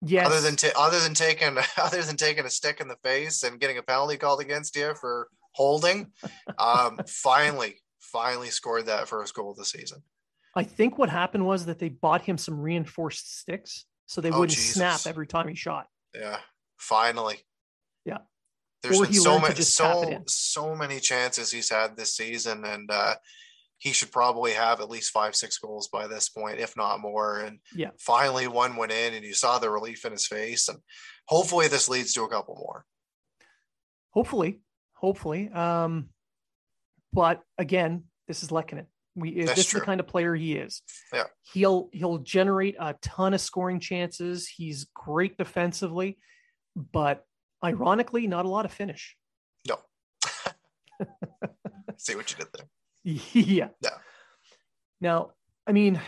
[0.01, 0.27] Yes.
[0.27, 3.59] Other than ta- other than taking other than taking a stick in the face and
[3.59, 6.11] getting a penalty called against you for holding,
[6.57, 10.01] um, finally finally scored that first goal of the season.
[10.55, 14.39] I think what happened was that they bought him some reinforced sticks so they Oh,
[14.39, 14.73] wouldn't Jesus.
[14.73, 15.87] snap every time he shot.
[16.15, 16.39] Yeah,
[16.77, 17.37] finally.
[18.05, 18.19] Yeah.
[18.81, 22.65] There's been so many, just tap it so so many chances he's had this season,
[22.65, 23.15] and uh,
[23.77, 27.39] he should probably have at least five, six goals by this point, if not more.
[27.41, 27.91] And Yeah.
[27.99, 30.79] finally, one went in, and you saw the relief in his face, and
[31.27, 32.85] hopefully, this leads to a couple more.
[34.11, 34.61] Hopefully,
[34.99, 35.49] hopefully.
[35.49, 36.09] Um,
[37.13, 38.85] but again, this is Lehkonen.
[39.15, 40.81] We That's this is the kind of player he is.
[41.13, 41.23] Yeah.
[41.53, 44.47] He'll he'll generate a ton of scoring chances.
[44.47, 46.19] He's great defensively,
[46.75, 47.25] but
[47.63, 49.15] ironically, not a lot of finish.
[49.67, 49.77] No,
[51.97, 52.67] see what you did there.
[53.03, 53.69] yeah.
[53.81, 53.89] Yeah.
[55.01, 55.31] Now,
[55.65, 55.99] I mean,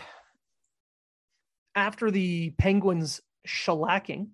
[1.74, 4.28] after the Penguins shellacking,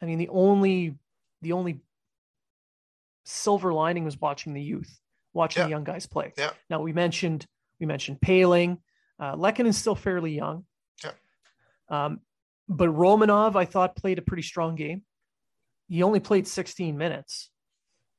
[0.00, 0.96] I mean, the only
[1.42, 1.80] the only
[3.24, 5.00] silver lining was watching the youth,
[5.32, 5.64] watching Yeah.
[5.66, 6.32] the young guys play.
[6.36, 6.50] Yeah.
[6.70, 7.46] Now we mentioned
[7.80, 8.78] we mentioned Poehling.
[9.18, 10.64] Uh, is still fairly young.
[11.02, 11.12] Yeah.
[11.88, 12.20] Um,
[12.68, 15.02] but Romanov, I thought, played a pretty strong game.
[15.88, 17.50] He only played 16 minutes.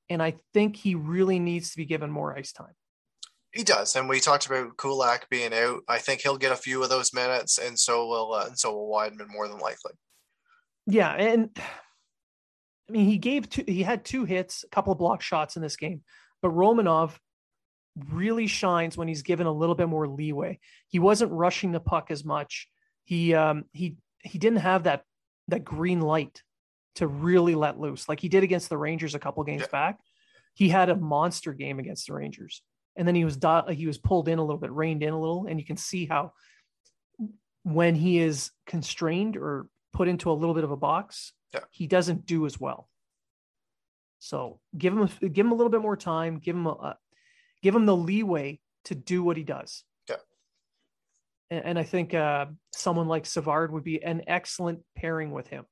[0.10, 2.76] And I think he really needs to be given more ice time.
[3.52, 5.82] He does, and we talked about Kulak being out.
[5.88, 8.74] I think he'll get a few of those minutes, and so will uh, and so
[8.74, 9.94] will Wideman more than likely.
[10.86, 11.58] Yeah, and
[12.88, 13.64] I mean he gave two.
[13.68, 16.02] He had two hits, a couple of block shots in this game,
[16.42, 17.18] but Romanov
[18.12, 20.60] really shines when he's given a little bit more leeway.
[20.88, 22.68] He wasn't rushing the puck as much.
[23.04, 25.04] He um he he didn't have that
[25.48, 26.42] that green light
[26.96, 29.68] to really let loose like he did against the Rangers a couple games yeah.
[29.72, 30.00] back.
[30.54, 32.62] He had a monster game against the Rangers,
[32.96, 33.38] and then he was
[33.72, 36.06] he was pulled in a little bit, reined in a little, and you can see
[36.06, 36.34] how
[37.64, 41.62] when he is constrained or put into a little bit of a box, yeah.
[41.72, 42.90] he doesn't do as well.
[44.20, 46.40] So give him a, give him a little bit more time.
[46.40, 46.98] Give him a,
[47.64, 49.84] give him the leeway to do what he does.
[50.10, 50.18] Yeah.
[51.50, 55.66] And, and I think uh, someone like Savard would be an excellent pairing with him.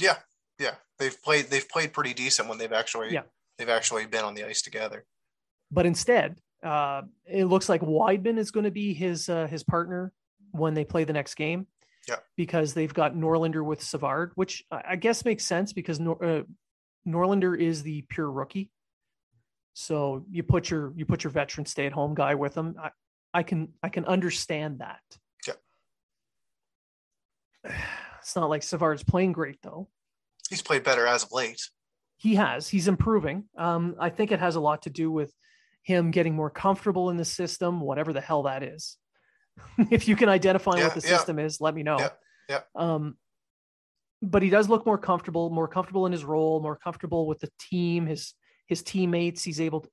[0.00, 0.16] Yeah,
[0.58, 0.74] yeah.
[0.98, 3.22] They've played they've played pretty decent when they've actually yeah.
[3.58, 5.04] they've actually been on the ice together.
[5.72, 10.12] But instead, uh, it looks like Wideman is going to be his uh, his partner
[10.52, 11.66] when they play the next game.
[12.08, 12.16] Yeah.
[12.36, 16.42] Because they've got Norlinder with Savard, which I guess makes sense because Nor- uh,
[17.06, 18.70] Norlinder is the pure rookie.
[19.74, 22.76] So you put your you put your veteran stay at home guy with him.
[22.80, 22.90] I,
[23.32, 25.00] I can I can understand that.
[25.46, 25.54] Yeah.
[28.20, 29.88] It's not like Savard's playing great though.
[30.48, 31.60] He's played better as of late.
[32.16, 32.66] He has.
[32.66, 33.44] He's improving.
[33.54, 35.30] Um, I think it has a lot to do with
[35.82, 38.96] him getting more comfortable in the system, whatever the hell that is.
[39.90, 41.16] if you can identify yeah, what the yeah.
[41.16, 41.98] system is, let me know.
[41.98, 42.08] Yeah.
[42.48, 42.60] Yeah.
[42.74, 43.16] Um,
[44.22, 47.50] but he does look more comfortable, more comfortable in his role, more comfortable with the
[47.58, 48.34] team, his
[48.66, 49.42] his teammates.
[49.42, 49.88] He's able to,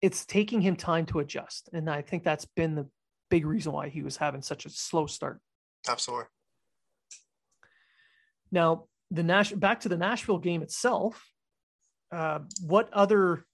[0.00, 1.68] it's taking him time to adjust.
[1.72, 2.86] And I think that's been the
[3.30, 5.40] big reason why he was having such a slow start.
[5.88, 6.26] Absolutely.
[8.50, 11.24] Now, the Nash back to the Nashville game itself.
[12.12, 13.44] Uh, what other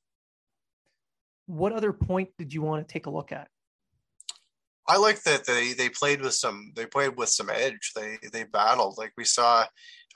[1.47, 3.49] what other point did you want to take a look at?
[4.87, 7.93] I like that they they played with some they played with some edge.
[7.95, 9.67] They they battled like we saw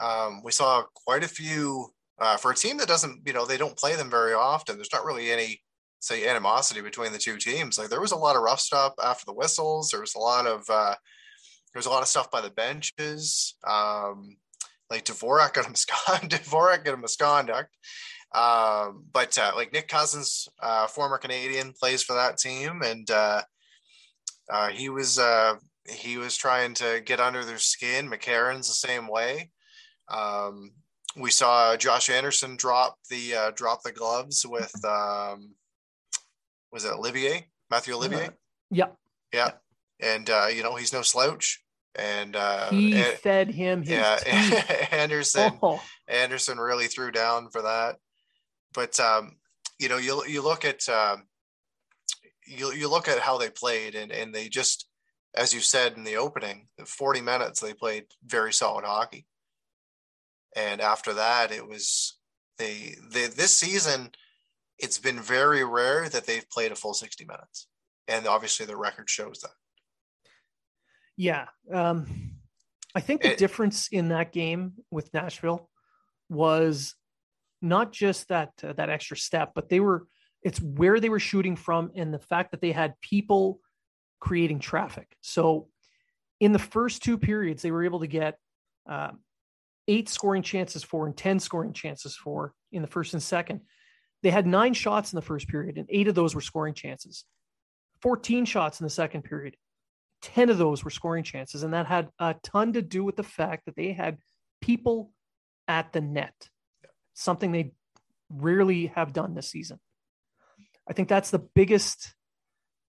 [0.00, 3.56] um, we saw quite a few uh, for a team that doesn't, you know, they
[3.56, 4.76] don't play them very often.
[4.76, 5.62] There's not really any,
[6.00, 7.78] say, animosity between the two teams.
[7.78, 9.90] Like there was a lot of rough stuff after the whistles.
[9.90, 10.94] There was a lot of, uh,
[11.72, 13.56] there was a lot of stuff by the benches.
[13.66, 14.36] Um,
[14.90, 16.44] like Dvorak got a misconduct.
[16.50, 17.76] Dvorak got a misconduct.
[18.34, 23.10] Um, but uh, like Nick Cousins, uh, former Canadian, plays for that team, and
[24.50, 25.54] uh, uh, he was uh,
[25.86, 28.10] he was trying to get under their skin.
[28.10, 29.50] McCarron's the same way.
[30.08, 30.72] Um,
[31.16, 35.54] we saw Josh Anderson drop the uh, drop the gloves with um,
[36.72, 38.26] was it Olivier Matthew Olivier?
[38.26, 38.30] Uh,
[38.70, 38.86] yeah,
[39.32, 39.50] yeah,
[40.00, 41.62] and uh, you know he's no slouch.
[41.94, 43.82] And uh, he and, fed him.
[43.84, 44.20] yeah,
[44.92, 45.58] Anderson.
[45.60, 45.82] Oh.
[46.06, 47.96] Anderson really threw down for that.
[48.72, 49.36] But um,
[49.80, 51.24] you know, you you look at um,
[52.48, 54.88] you you look at how they played, and and they just,
[55.34, 59.26] as you said in the opening, forty minutes they played very solid hockey.
[60.56, 62.18] And after that it was
[62.58, 64.10] they, they this season
[64.78, 67.66] it's been very rare that they've played a full 60 minutes.
[68.06, 69.50] And obviously the record shows that.
[71.16, 72.06] Yeah um
[72.94, 75.68] i think the it, difference in that game with nashville
[76.30, 76.94] was
[77.60, 80.06] not just that uh, that extra step but they were
[80.42, 83.60] it's where they were shooting from and the fact that they had people
[84.20, 85.68] creating traffic so
[86.40, 88.38] in the first two periods they were able to get
[88.88, 89.10] uh,
[89.88, 93.62] eight scoring chances for and 10 scoring chances for in the first and second.
[94.22, 97.24] They had nine shots in the first period, and eight of those were scoring chances.
[98.02, 99.56] 14 shots in the second period.
[100.22, 101.62] 10 of those were scoring chances.
[101.62, 104.18] And that had a ton to do with the fact that they had
[104.60, 105.12] people
[105.66, 106.34] at the net,
[107.14, 107.72] something they
[108.28, 109.78] rarely have done this season.
[110.88, 112.14] I think that's the biggest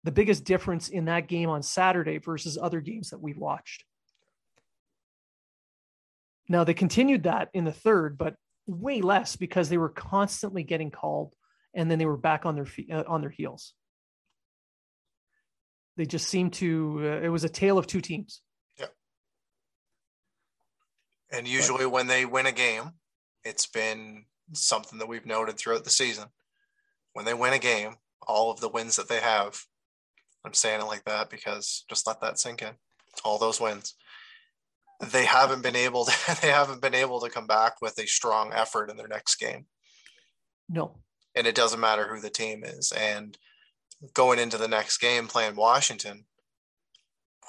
[0.05, 3.85] the biggest difference in that game on Saturday versus other games that we've watched.
[6.48, 8.35] Now they continued that in the third, but
[8.66, 11.33] way less because they were constantly getting called,
[11.74, 13.74] and then they were back on their feet uh, on their heels.
[15.96, 17.00] They just seemed to.
[17.00, 18.40] Uh, it was a tale of two teams.
[18.78, 18.87] Yeah.
[21.31, 22.90] And usually, but, when they win a game,
[23.44, 26.24] it's been something that we've noted throughout the season.
[27.12, 27.96] When they win a game,
[28.27, 29.61] all of the wins that they have,
[30.44, 32.75] I'm saying it like that because just let that sink in.
[33.25, 33.94] All those wins
[35.11, 38.53] they haven't been able to they haven't been able to come back with a strong
[38.53, 39.66] effort in their next game.
[40.68, 40.98] No.
[41.35, 42.92] And it doesn't matter who the team is.
[42.92, 43.37] And
[44.14, 46.25] going into the next game playing Washington,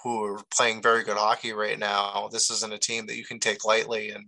[0.04, 2.28] who are playing very good hockey right now.
[2.32, 4.26] This isn't a team that you can take lightly and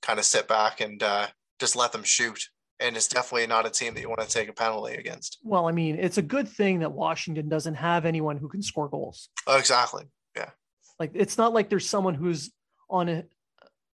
[0.00, 1.28] kind of sit back and uh,
[1.60, 2.48] just let them shoot.
[2.80, 5.38] And it's definitely not a team that you want to take a penalty against.
[5.44, 8.88] Well, I mean, it's a good thing that Washington doesn't have anyone who can score
[8.88, 9.28] goals.
[9.46, 10.04] Oh, exactly.
[10.36, 10.50] Yeah.
[10.98, 12.50] Like it's not like there's someone who's
[12.90, 13.24] on a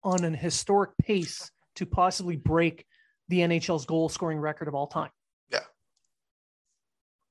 [0.03, 2.87] on an historic pace to possibly break
[3.29, 5.11] the NHL's goal scoring record of all time.
[5.51, 5.61] Yeah.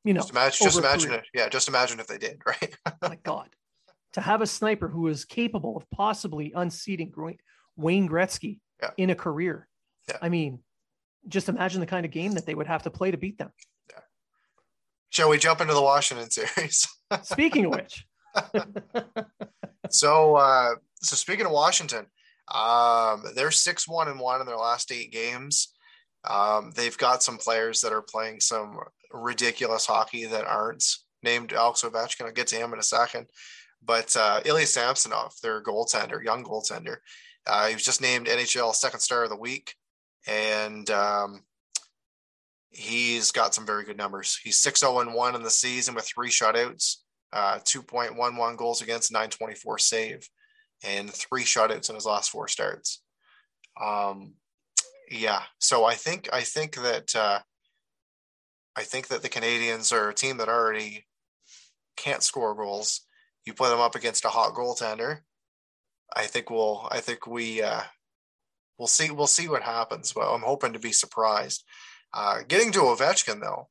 [0.03, 1.25] You know, just imagine, just imagine it.
[1.33, 2.77] Yeah, just imagine if they did, right?
[3.01, 3.49] my God,
[4.13, 7.13] to have a sniper who is capable of possibly unseating
[7.75, 8.91] Wayne Gretzky yeah.
[8.97, 9.67] in a career.
[10.07, 10.17] Yeah.
[10.21, 10.59] I mean,
[11.27, 13.51] just imagine the kind of game that they would have to play to beat them.
[13.89, 13.99] Yeah.
[15.09, 16.87] Shall we jump into the Washington series?
[17.23, 18.05] Speaking of which.
[19.89, 22.05] so, uh, so speaking of Washington,
[22.53, 25.73] um, they're six one and one in their last eight games.
[26.29, 28.77] Um, they've got some players that are playing some
[29.11, 30.83] ridiculous hockey that aren't
[31.23, 32.25] named Alex Ovechkin.
[32.25, 33.27] I'll get to him in a second.
[33.83, 36.97] But uh, Ilya Samsonov, their goaltender, young goaltender,
[37.45, 39.73] uh, he was just named NHL Second Star of the Week,
[40.27, 41.41] and um,
[42.69, 44.37] he's got some very good numbers.
[44.43, 46.97] He's six zero and one in the season with three shutouts,
[47.33, 50.29] uh, two point one one goals against, nine twenty four save
[50.83, 53.01] and three shutouts in his last four starts.
[53.81, 54.33] Um,
[55.09, 57.39] yeah, so I think I think that uh,
[58.75, 61.05] I think that the Canadiens are a team that already
[61.95, 63.01] can't score goals.
[63.45, 65.19] You put them up against a hot goaltender.
[66.15, 66.87] I think we'll.
[66.91, 67.61] I think we.
[67.61, 67.83] Uh,
[68.77, 69.11] we'll see.
[69.11, 70.15] We'll see what happens.
[70.15, 71.63] Well, I'm hoping to be surprised.
[72.13, 73.69] Uh, getting to Ovechkin though,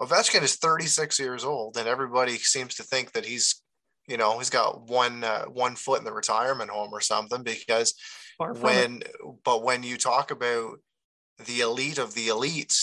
[0.00, 3.62] Ovechkin is 36 years old, and everybody seems to think that he's
[4.08, 7.94] you know he's got one uh, one foot in the retirement home or something because
[8.38, 9.12] when it.
[9.44, 10.78] but when you talk about
[11.46, 12.74] the elite of the elite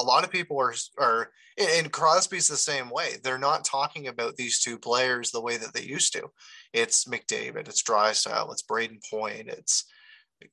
[0.00, 3.16] a lot of people are are and Crosby's the same way.
[3.22, 6.30] They're not talking about these two players the way that they used to.
[6.72, 9.84] It's McDavid, it's Draisaitl, it's Brayden Point, it's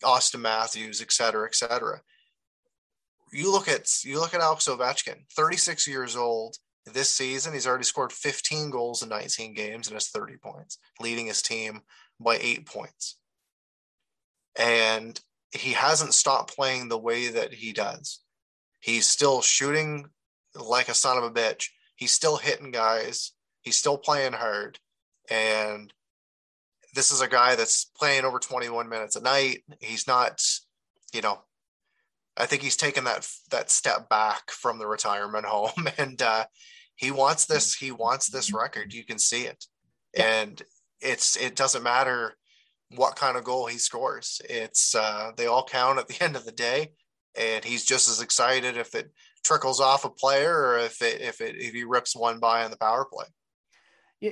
[0.03, 2.01] Auston Matthews, et cetera, et cetera.
[3.31, 7.85] You look at you look at Alex Ovechkin, 36 years old, this season, he's already
[7.85, 11.81] scored 15 goals in 19 games and has 30 points, leading his team
[12.19, 13.17] by eight points.
[14.57, 15.19] And
[15.51, 18.21] he hasn't stopped playing the way that he does.
[18.79, 20.09] He's still shooting
[20.55, 21.69] like a son of a bitch.
[21.95, 23.31] He's still hitting guys.
[23.61, 24.79] He's still playing hard.
[25.29, 25.93] And
[26.93, 29.63] this is a guy that's playing over 21 minutes a night.
[29.79, 30.41] He's not,
[31.13, 31.39] you know,
[32.35, 36.45] I think he's taken that that step back from the retirement home, and uh,
[36.95, 37.75] he wants this.
[37.75, 38.93] He wants this record.
[38.93, 39.65] You can see it,
[40.15, 40.61] and
[40.99, 42.35] it's it doesn't matter
[42.95, 44.41] what kind of goal he scores.
[44.49, 46.91] It's uh, they all count at the end of the day,
[47.37, 49.11] and he's just as excited if it
[49.43, 52.71] trickles off a player or if it if it if he rips one by on
[52.71, 53.25] the power play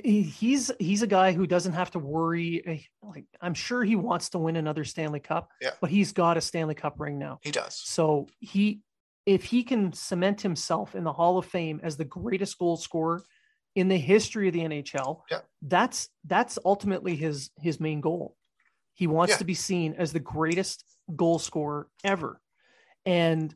[0.00, 2.62] he's he's a guy who doesn't have to worry.
[2.66, 5.72] Eh, like I'm sure he wants to win another Stanley Cup, yeah.
[5.80, 7.38] but he's got a Stanley Cup ring now.
[7.42, 7.80] He does.
[7.84, 8.80] So he,
[9.26, 13.22] if he can cement himself in the Hall of Fame as the greatest goal scorer
[13.74, 15.40] in the history of the NHL, yeah.
[15.60, 18.36] that's that's ultimately his his main goal.
[18.94, 19.38] He wants yeah.
[19.38, 22.40] to be seen as the greatest goal scorer ever,
[23.04, 23.54] and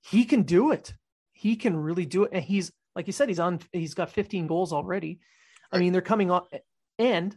[0.00, 0.94] he can do it.
[1.32, 3.60] He can really do it, and he's like you said, he's on.
[3.72, 5.20] He's got 15 goals already.
[5.70, 6.46] I mean, they're coming off.
[6.98, 7.36] And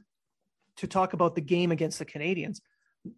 [0.78, 2.62] to talk about the game against the Canadiens,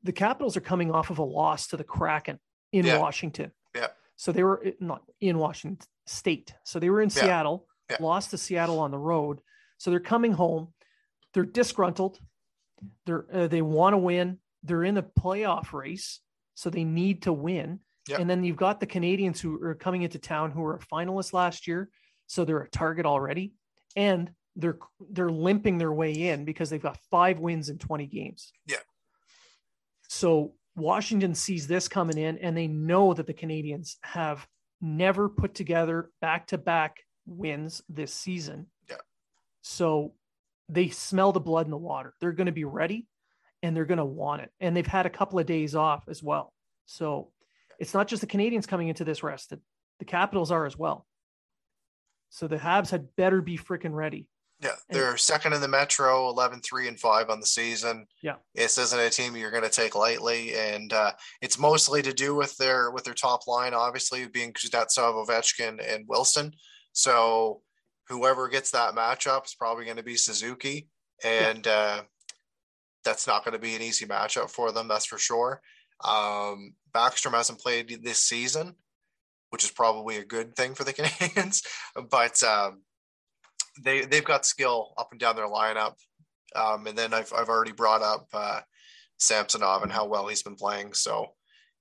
[0.03, 2.39] the Capitals are coming off of a loss to the Kraken
[2.71, 2.97] in yeah.
[2.97, 3.51] Washington.
[3.75, 3.87] Yeah.
[4.15, 6.53] So they were not in Washington State.
[6.63, 7.21] So they were in yeah.
[7.21, 7.97] Seattle, yeah.
[7.99, 9.39] lost to Seattle on the road.
[9.77, 10.69] So they're coming home.
[11.33, 12.19] They're disgruntled.
[13.05, 14.39] They're uh, they want to win.
[14.63, 16.19] They're in the playoff race,
[16.55, 17.79] so they need to win.
[18.11, 18.19] Yep.
[18.19, 21.33] And then you've got the Canadiens who are coming into town who were a finalist
[21.33, 21.89] last year
[22.31, 23.51] so they're a target already,
[23.97, 28.53] and they're they're limping their way in because they've got five wins in 20 games.
[28.65, 28.77] Yeah.
[30.07, 34.47] So Washington sees this coming in, and they know that the Canadiens have
[34.79, 38.67] never put together back to back wins this season.
[38.89, 38.95] Yeah.
[39.61, 40.13] So
[40.69, 42.13] they smell the blood in the water.
[42.21, 43.07] They're going to be ready
[43.61, 44.51] and they're going to want it.
[44.61, 46.53] And they've had a couple of days off as well.
[46.85, 47.31] So
[47.81, 49.59] it's not just the Canadiens coming into this rested,
[49.97, 51.07] the Capitals are as well.
[52.29, 54.27] So the Habs had better be freaking ready.
[54.61, 58.05] Yeah, they're and, second in the Metro, 11, 3, and 5 on the season.
[58.21, 58.35] Yeah.
[58.53, 60.53] This isn't a team you're going to take lightly.
[60.53, 65.25] And uh, it's mostly to do with their with their top line, obviously, being Kuznetsov,
[65.25, 66.53] Ovechkin, and Wilson.
[66.93, 67.63] So
[68.07, 70.87] whoever gets that matchup is probably going to be Suzuki.
[71.23, 71.71] And yeah.
[71.71, 72.01] uh,
[73.03, 75.61] that's not going to be an easy matchup for them, that's for sure.
[76.03, 78.75] Um, Backstrom hasn't played this season
[79.51, 81.63] which is probably a good thing for the Canadiens,
[82.09, 82.81] but um,
[83.83, 85.95] they they've got skill up and down their lineup.
[86.55, 88.61] Um, and then I've I've already brought up uh,
[89.19, 90.93] Samsonov and how well he's been playing.
[90.93, 91.27] So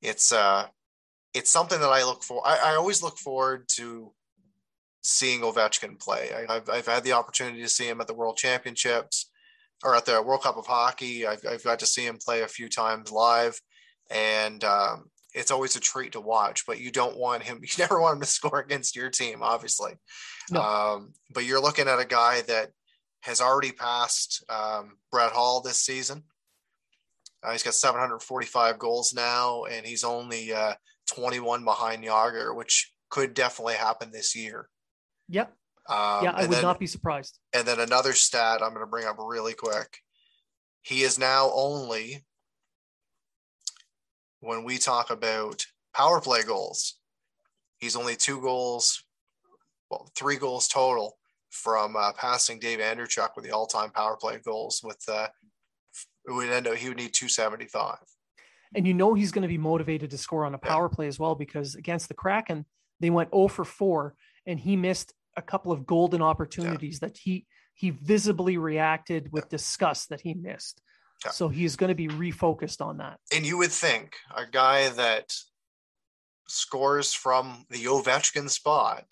[0.02, 0.66] it's uh
[1.32, 2.46] it's something that I look for.
[2.46, 4.12] I, I always look forward to
[5.02, 6.30] seeing Ovechkin play.
[6.48, 9.30] I, have I've had the opportunity to see him at the World Championships
[9.84, 11.26] or at the World Cup of Hockey.
[11.26, 13.58] I've, I've got to see him play a few times live,
[14.10, 16.66] and um, it's always a treat to watch.
[16.66, 17.60] But you don't want him.
[17.62, 19.92] You never want him to score against your team, obviously.
[20.50, 20.60] No.
[20.60, 22.70] Um, but you're looking at a guy that
[23.22, 26.24] has already passed um, Brett Hull this season.
[27.42, 30.74] Uh, he's got 745 goals now, and he's only uh,
[31.08, 34.68] 21 behind Jagr, which could definitely happen this year.
[35.28, 35.52] Yep.
[35.88, 37.38] Um, yeah, I would then, not be surprised.
[37.52, 39.98] And then another stat I'm going to bring up really quick.
[40.82, 42.24] He is now only,
[44.40, 45.64] when we talk about
[45.94, 46.98] power play goals,
[47.78, 49.04] he's only two goals,
[49.90, 51.18] well, three goals total
[51.50, 54.80] from uh, passing Dave Andreychuk with the all-time power play goals.
[54.82, 55.28] With uh,
[56.26, 57.96] it would end up he would need 275.
[58.74, 60.94] And you know he's going to be motivated to score on a power yeah.
[60.94, 62.64] play as well because against the Kraken
[63.00, 64.14] they went 0 for 4
[64.46, 67.08] and he missed a couple of golden opportunities yeah.
[67.08, 69.56] that he he visibly reacted with yeah.
[69.56, 70.82] disgust that he missed.
[71.24, 71.32] Yeah.
[71.32, 73.18] So he's going to be refocused on that.
[73.34, 75.34] And you would think a guy that
[76.48, 79.04] scores from the Ovechkin spot,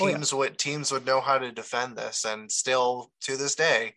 [0.00, 3.54] oh, teams oh, would teams would know how to defend this, and still to this
[3.54, 3.94] day,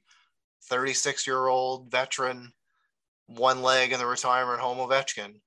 [0.70, 2.52] thirty six year old veteran,
[3.28, 5.39] one leg in the retirement home Ovechkin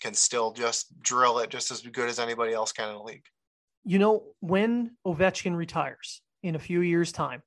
[0.00, 3.26] can still just drill it just as good as anybody else can in the league
[3.84, 7.42] you know, when Ovechkin retires in a few years' time,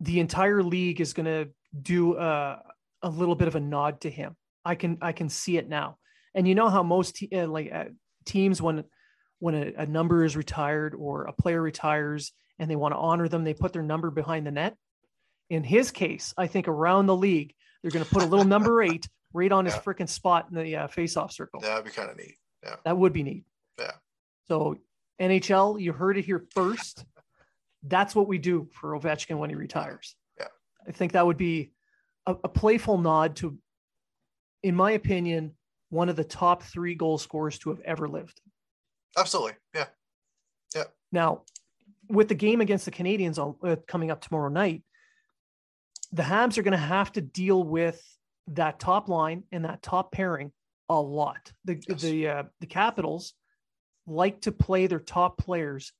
[0.00, 1.48] the entire league is going to
[1.80, 2.62] do a,
[3.02, 4.36] a little bit of a nod to him.
[4.64, 5.98] I can I can see it now.
[6.34, 7.84] And you know how most te- uh, like uh,
[8.24, 8.84] teams when
[9.38, 13.28] when a, a number is retired or a player retires and they want to honor
[13.28, 14.76] them, they put their number behind the net.
[15.50, 18.82] In his case, I think around the league they're going to put a little number
[18.82, 21.60] eight right on his freaking spot in the uh, face-off circle.
[21.60, 22.36] That'd be kind of neat.
[22.62, 23.44] Yeah, that would be neat.
[23.78, 23.92] Yeah.
[24.46, 24.76] So
[25.20, 27.04] NHL, you heard it here first.
[27.82, 30.14] That's what we do for Ovechkin when he retires.
[30.38, 30.46] Yeah.
[30.86, 31.72] I think that would be
[32.26, 33.58] a, a playful nod to,
[34.62, 35.52] in my opinion,
[35.90, 38.40] one of the top three goal scorers to have ever lived.
[39.16, 39.54] Absolutely.
[39.74, 39.86] Yeah.
[40.74, 40.84] Yeah.
[41.10, 41.42] Now,
[42.08, 44.82] with the game against the Canadiens uh, coming up tomorrow night,
[46.12, 48.00] the Habs are going to have to deal with
[48.48, 50.52] that top line and that top pairing
[50.88, 51.52] a lot.
[51.64, 52.02] The yes.
[52.02, 53.34] the uh, the Capitals
[54.06, 55.92] like to play their top players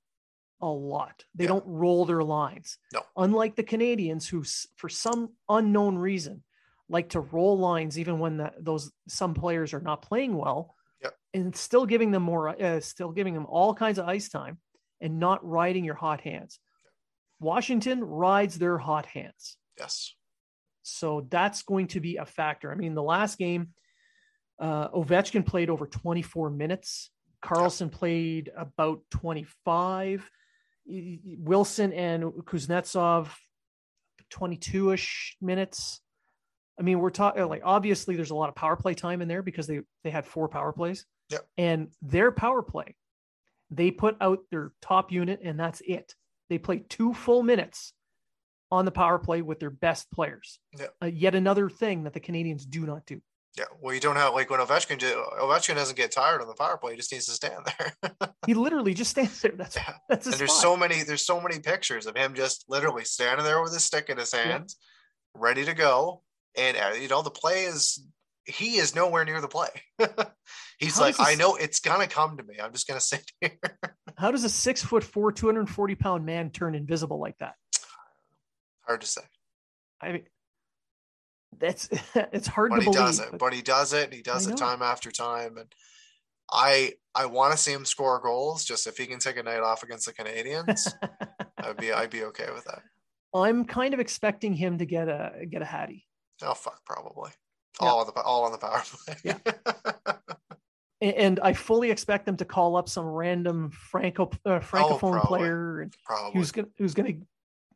[0.62, 1.24] a lot.
[1.34, 1.48] They yeah.
[1.48, 2.78] don't roll their lines.
[2.92, 3.02] No.
[3.16, 4.44] Unlike the Canadiens, who,
[4.76, 6.42] for some unknown reason,
[6.88, 11.14] like to roll lines even when the, those some players are not playing well, yep.
[11.34, 14.58] and still giving them more, uh, still giving them all kinds of ice time,
[15.00, 16.60] and not riding your hot hands.
[17.40, 19.56] Washington rides their hot hands.
[19.78, 20.14] Yes.
[20.82, 22.70] So that's going to be a factor.
[22.70, 23.70] I mean, the last game,
[24.60, 27.10] uh, Ovechkin played over 24 minutes.
[27.40, 30.30] Carlson played about 25.
[30.86, 33.28] Wilson and Kuznetsov,
[34.30, 36.00] 22 ish minutes.
[36.78, 39.42] I mean, we're talking like obviously there's a lot of power play time in there
[39.42, 41.06] because they they had four power plays.
[41.30, 41.46] Yep.
[41.56, 42.96] And their power play,
[43.70, 46.14] they put out their top unit and that's it.
[46.50, 47.92] They play two full minutes
[48.70, 50.58] on the power play with their best players.
[50.78, 50.94] Yep.
[51.02, 53.20] Uh, yet another thing that the Canadiens do not do.
[53.56, 56.78] Yeah, well, you don't have like when Ovechkin Ovechkin doesn't get tired on the power
[56.78, 58.12] play; he just needs to stand there.
[58.46, 59.52] he literally just stands there.
[59.54, 59.94] That's yeah.
[60.08, 63.62] that's and there's so many there's so many pictures of him just literally standing there
[63.62, 64.78] with his stick in his hands,
[65.34, 65.40] yeah.
[65.42, 66.22] ready to go.
[66.56, 68.02] And uh, you know the play is
[68.44, 69.68] he is nowhere near the play.
[70.78, 72.56] He's how like, I know it's gonna come to me.
[72.62, 73.58] I'm just gonna sit here.
[74.16, 77.54] how does a six foot four, 240 pound man turn invisible like that?
[78.86, 79.22] Hard to say.
[80.00, 80.22] I mean,
[81.58, 82.98] that's it's hard but to believe.
[82.98, 84.04] He does it, but, but he does it.
[84.04, 85.72] and He does it time after time, and
[86.50, 88.64] I I want to see him score goals.
[88.64, 90.92] Just if he can take a night off against the canadiens
[91.58, 92.82] I'd be I'd be okay with that.
[93.34, 96.06] I'm kind of expecting him to get a get a Hattie.
[96.42, 97.30] Oh fuck, probably
[97.80, 97.88] yeah.
[97.88, 99.16] all on the all on the power play.
[99.24, 99.38] yeah.
[101.00, 105.80] and I fully expect them to call up some random Franco uh, francophone oh, player
[105.80, 105.94] and
[106.32, 107.14] who's gonna who's gonna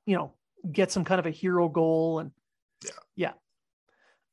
[0.06, 0.32] you know
[0.70, 2.30] get some kind of a hero goal and
[2.84, 3.32] yeah yeah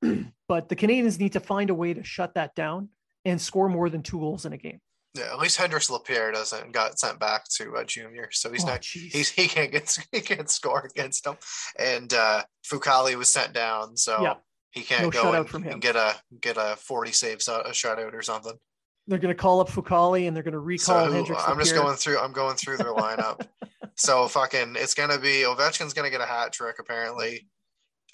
[0.48, 2.90] but the Canadiens need to find a way to shut that down
[3.26, 4.80] and score more than two goals in a game.
[5.16, 8.68] Yeah, at least Hendrix Lapierre doesn't got sent back to uh, junior, so he's oh,
[8.68, 11.38] not he's he can't get he can't score against them.
[11.78, 14.34] And uh Fucale was sent down, so yeah.
[14.72, 18.24] he can't no go and, and, get a get a forty saves a shutout or
[18.24, 18.58] something.
[19.06, 21.44] They're going to call up Fucale and they're going to recall so, Hendrix.
[21.46, 22.20] I'm just going through.
[22.20, 23.46] I'm going through their lineup.
[23.96, 27.48] so fucking, it's gonna be Ovechkin's gonna get a hat trick apparently.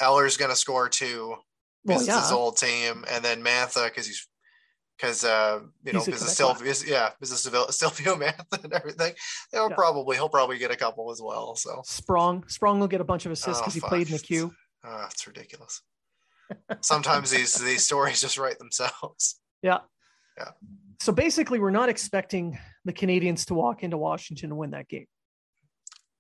[0.02, 1.36] Eller's gonna score two.
[1.86, 2.22] Well, yeah.
[2.22, 4.28] his old team, and then Mantha because he's
[4.98, 8.64] because uh you know He's a because of Quebec Silvio, yeah, because of Silvio, Mantha
[8.64, 9.14] and everything.
[9.52, 9.76] They'll Yeah.
[9.76, 11.56] probably he'll probably get a couple as well.
[11.56, 12.44] So Sprong.
[12.48, 14.54] Sprong will get a bunch of assists Oh, because he played in the queue.
[14.84, 15.82] uh, it's ridiculous.
[16.82, 19.40] Sometimes these these stories just write themselves.
[19.62, 19.80] Yeah.
[20.38, 20.52] Yeah.
[21.02, 25.08] So basically, we're not expecting the Canadiens to walk into Washington and win that game.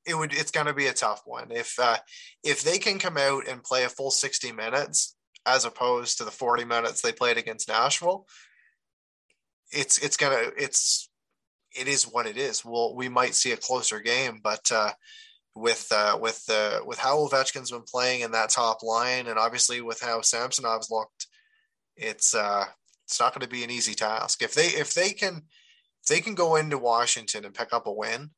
[0.05, 1.97] It would it's going to be a tough one if uh,
[2.43, 5.15] if they can come out and play a full sixty minutes
[5.55, 8.25] as opposed to the forty minutes they played against Nashville.
[9.71, 11.09] It's it's gonna it's
[11.77, 12.65] it is what it is.
[12.65, 14.91] Well, we might see a closer game, but uh,
[15.55, 19.81] with uh, with uh, with how Ovechkin's been playing in that top line, and obviously
[19.81, 21.27] with how Samsonov's looked,
[21.95, 22.65] it's uh,
[23.05, 24.41] it's not going to be an easy task.
[24.41, 25.43] If they if they can
[26.01, 28.31] if they can go into Washington and pick up a win,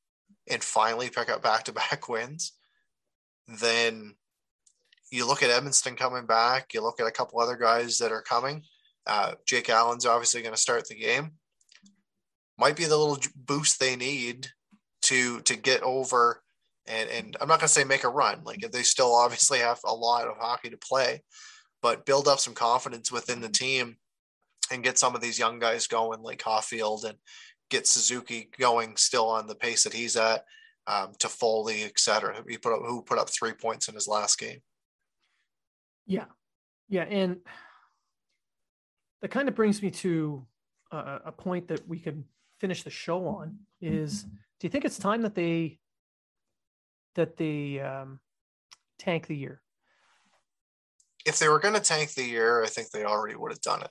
[0.50, 2.54] and finally pick up back to back wins,
[3.48, 4.16] then
[5.12, 6.74] you look at Edmundson coming back.
[6.74, 8.64] You look at a couple other guys that are coming.
[9.06, 11.32] Uh, Jake Allen's obviously going to start the game.
[12.58, 14.48] Might be the little boost they need
[15.04, 16.42] to to get over.
[16.88, 18.44] And and I'm not going to say make a run.
[18.44, 21.24] Like they still obviously have a lot of hockey to play,
[21.82, 23.98] but build up some confidence within the team
[24.72, 27.18] and get some of these young guys going, like Caulfield, and
[27.70, 30.46] get Suzuki going still on the pace that he's at.
[30.88, 32.44] Um, Toffoli, et cetera.
[32.48, 34.62] He put up who put up three points in his last game.
[36.06, 36.26] Yeah.
[36.90, 37.04] Yeah.
[37.04, 37.38] And
[39.22, 40.46] that kind of brings me to
[40.92, 42.24] a, a point that we could
[42.60, 45.80] finish the show on is do you think it's time that they
[47.16, 48.20] that they um,
[49.00, 49.62] tank the year?
[51.26, 53.82] If they were going to tank the year, I think they already would have done
[53.82, 53.90] it.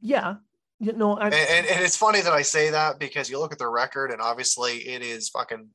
[0.00, 0.36] Yeah.
[0.80, 3.52] You know, I, And, and, and it's funny that I say that because you look
[3.52, 5.68] at their record and obviously it is fucking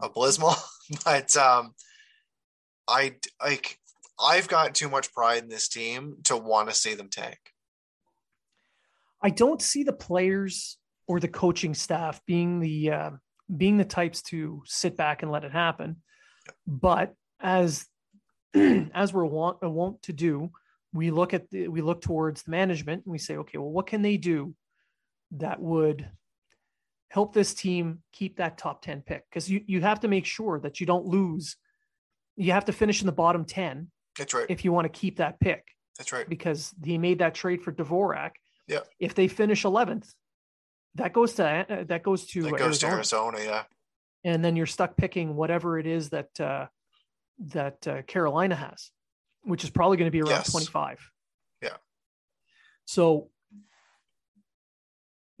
[0.00, 0.54] abysmal.
[1.04, 1.74] but um,
[2.88, 3.78] I like
[4.22, 7.38] I've got too much pride in this team to want to see them tank.
[9.22, 13.10] I don't see the players or the coaching staff being the uh,
[13.54, 15.96] being the types to sit back and let it happen.
[16.66, 17.86] But as
[18.54, 20.50] as we're want, uh, wont to do,
[20.92, 23.86] we look at the, we look towards the management and we say, okay, well, what
[23.86, 24.54] can they do
[25.32, 26.08] that would
[27.08, 29.24] help this team keep that top ten pick?
[29.28, 31.56] Because you you have to make sure that you don't lose.
[32.36, 34.46] You have to finish in the bottom ten That's right.
[34.48, 35.64] if you want to keep that pick
[35.98, 36.28] That's right.
[36.28, 38.32] because he made that trade for Dvorak.
[38.66, 38.80] Yeah.
[38.98, 40.12] If they finish 11th,
[40.96, 42.94] that goes to uh, that goes to It goes to Arizona.
[42.94, 43.38] Arizona.
[43.42, 43.62] Yeah.
[44.24, 46.66] and then you're stuck picking whatever it is that uh,
[47.54, 48.90] that uh, Carolina has,
[49.42, 50.50] which is probably going to be around Yes.
[50.52, 50.98] 25.
[51.62, 51.76] Yeah.
[52.86, 53.30] So,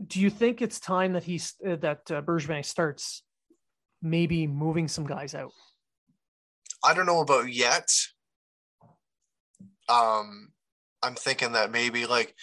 [0.06, 3.22] do you think it's time that he's uh, that uh, Bergevin starts
[4.00, 5.52] maybe moving some guys out?
[6.82, 7.92] I don't know about yet.
[9.90, 10.52] Um,
[11.02, 12.34] I'm thinking that maybe like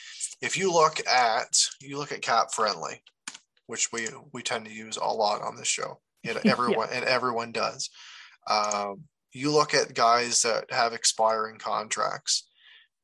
[0.41, 1.47] if you look at
[1.81, 3.01] you look at cap friendly,
[3.67, 6.51] which we we tend to use a lot on this show, and Yeah.
[6.51, 7.89] everyone and everyone does.
[8.49, 12.47] Um, you look at guys that have expiring contracts,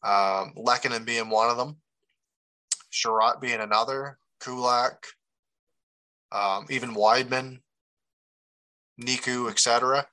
[0.04, 1.78] um, Lehkonen being one of them,
[2.91, 5.06] Chiarot being another, Kulak,
[6.32, 7.60] um, even Wideman,
[9.00, 10.08] Niku, etc.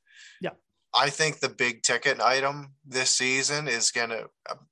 [0.93, 4.29] I think the big ticket item this season is going to,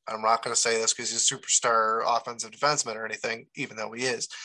[0.08, 3.76] I'm not going to say this because he's a superstar offensive defenseman or anything, even
[3.76, 4.28] though he is.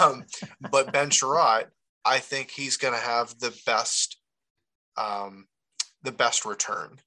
[0.00, 0.24] Um,
[0.72, 1.66] but Ben Chiarot,
[2.04, 4.18] I think he's going to have the best,
[4.96, 5.46] um,
[6.02, 6.98] the best return.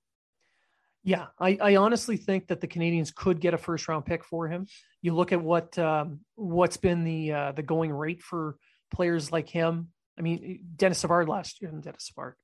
[1.03, 4.47] Yeah, I, I honestly think that the Canadiens could get a first round pick for
[4.47, 4.67] him.
[5.01, 8.55] You look at what um, what's been the uh, the going rate for
[8.93, 9.89] players like him.
[10.17, 12.35] I mean, Dennis Savard last year, and Dennis Savard,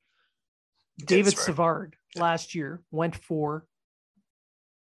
[1.06, 1.46] David Savard.
[1.46, 2.22] Savard Yeah.
[2.24, 3.66] last year went for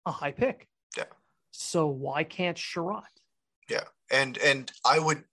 [0.07, 0.69] a high pick.
[0.97, 1.05] Yeah.
[1.53, 3.05] So why can't Chiarot?
[4.11, 5.25] and and I would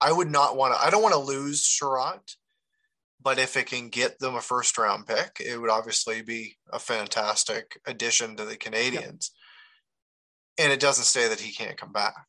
[0.00, 2.34] I would not want to I don't want to lose Chiarot,
[3.20, 6.80] but if it can get them a first round pick, it would obviously be a
[6.80, 9.30] fantastic addition to the Canadiens.
[10.58, 12.26] And it doesn't say that he can't come back.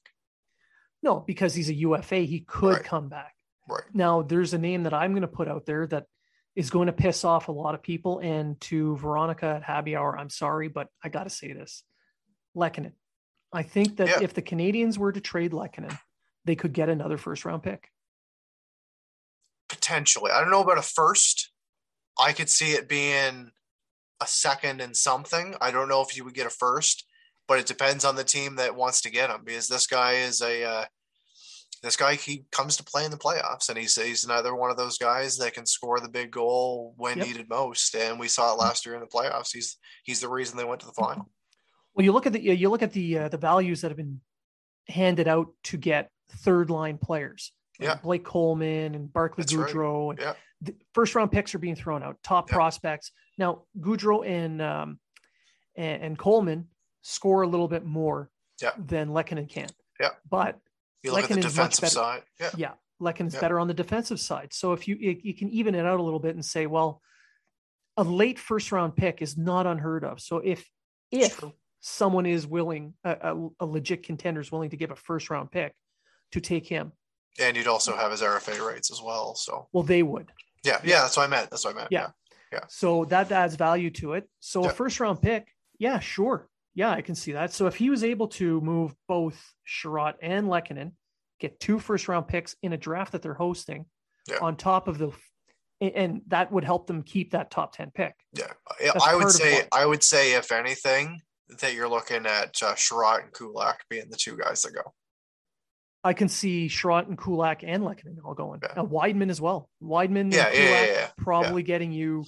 [1.01, 2.83] No, because he's a UFA, he could Right.
[2.83, 3.33] come back.
[3.67, 3.83] Right.
[3.93, 6.05] Now, there's a name that I'm going to put out there that
[6.55, 8.19] is going to piss off a lot of people.
[8.19, 11.83] And to Veronica at Happy Hour, I'm sorry, but I got to say this
[12.55, 12.93] Lehkonen.
[13.51, 14.21] I think that Yeah.
[14.21, 15.97] if the Canadiens were to trade Lehkonen,
[16.45, 17.89] they could get another first round pick.
[19.69, 20.31] Potentially.
[20.31, 21.51] I don't know about a first.
[22.19, 23.51] I could see it being
[24.21, 25.55] a second and something.
[25.59, 27.05] I don't know if you would get a first,
[27.47, 30.41] but it depends on the team that wants to get him because this guy is
[30.41, 30.85] a uh,
[31.83, 34.77] this guy he comes to play in the playoffs, and he's he's another one of
[34.77, 37.27] those guys that can score the big goal when Yep.
[37.27, 37.93] needed most.
[37.95, 39.51] And we saw it last year in the playoffs.
[39.53, 41.29] He's he's the reason they went to the final.
[41.93, 44.21] Well, you look at the you look at the uh, the values that have been
[44.87, 47.51] handed out to get third line players.
[47.79, 47.95] like Yeah.
[47.95, 49.69] Blake Coleman and Barclay That's right.
[49.73, 50.11] Goodrow.
[50.11, 50.33] And Yeah.
[50.61, 52.17] the first round picks are being thrown out.
[52.23, 52.55] Top Yeah.
[52.55, 53.11] prospects.
[53.37, 54.99] Now Goodrow and um,
[55.75, 56.69] and, and Coleman
[57.01, 58.29] score a little bit more
[58.61, 58.71] Yeah.
[58.77, 59.67] than Lehkonen can.
[59.99, 60.11] Yeah.
[60.29, 60.59] But
[61.03, 61.93] You look at the much defensive better.
[61.93, 62.23] side.
[62.39, 62.49] Yeah.
[62.57, 63.41] yeah, Lehkonen's Yeah.
[63.41, 64.53] better on the defensive side.
[64.53, 67.01] So if you you you can even it out a little bit and say, well,
[67.97, 70.19] a late first round pick is not unheard of.
[70.21, 70.65] So if
[71.11, 71.53] if true.
[71.81, 75.51] someone is willing, a, a, a legit contender is willing to give a first round
[75.51, 75.73] pick
[76.31, 76.91] to take him,
[77.39, 79.35] And you'd also have his RFA rates as well.
[79.35, 80.31] So well, they would.
[80.63, 81.49] yeah, yeah, that's what I meant.
[81.51, 81.91] That's what I meant.
[81.91, 82.09] Yeah.
[82.51, 82.61] Yeah.
[82.69, 84.27] So that adds value to it.
[84.39, 85.47] So a first round pick,
[85.77, 86.47] yeah, sure.
[86.75, 87.53] Yeah, I can see that.
[87.53, 90.93] So if he was able to move both Chiarot and Lehkonen,
[91.39, 93.85] get two first round picks in a draft that they're hosting
[94.27, 94.37] Yeah.
[94.41, 95.11] on top of the
[95.81, 98.15] and- that would help them keep that top 10 pick.
[98.31, 101.19] Yeah, That's I would say I would say if anything
[101.59, 104.93] that you're looking at uh, Chiarot and Kulak being the two guys that go.
[106.05, 108.61] I can see Chiarot and Kulak and Lehkonen all going.
[108.63, 108.81] Yeah.
[108.81, 109.69] Uh, Wideman as well.
[109.81, 111.09] Wideman yeah, yeah, yeah.
[111.17, 112.25] probably getting you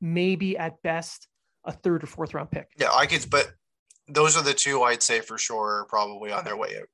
[0.00, 1.28] maybe at best
[1.64, 2.68] a third or fourth round pick.
[2.78, 3.50] Yeah, I could, but
[4.08, 6.88] those are the two I'd say for sure are probably on their way out.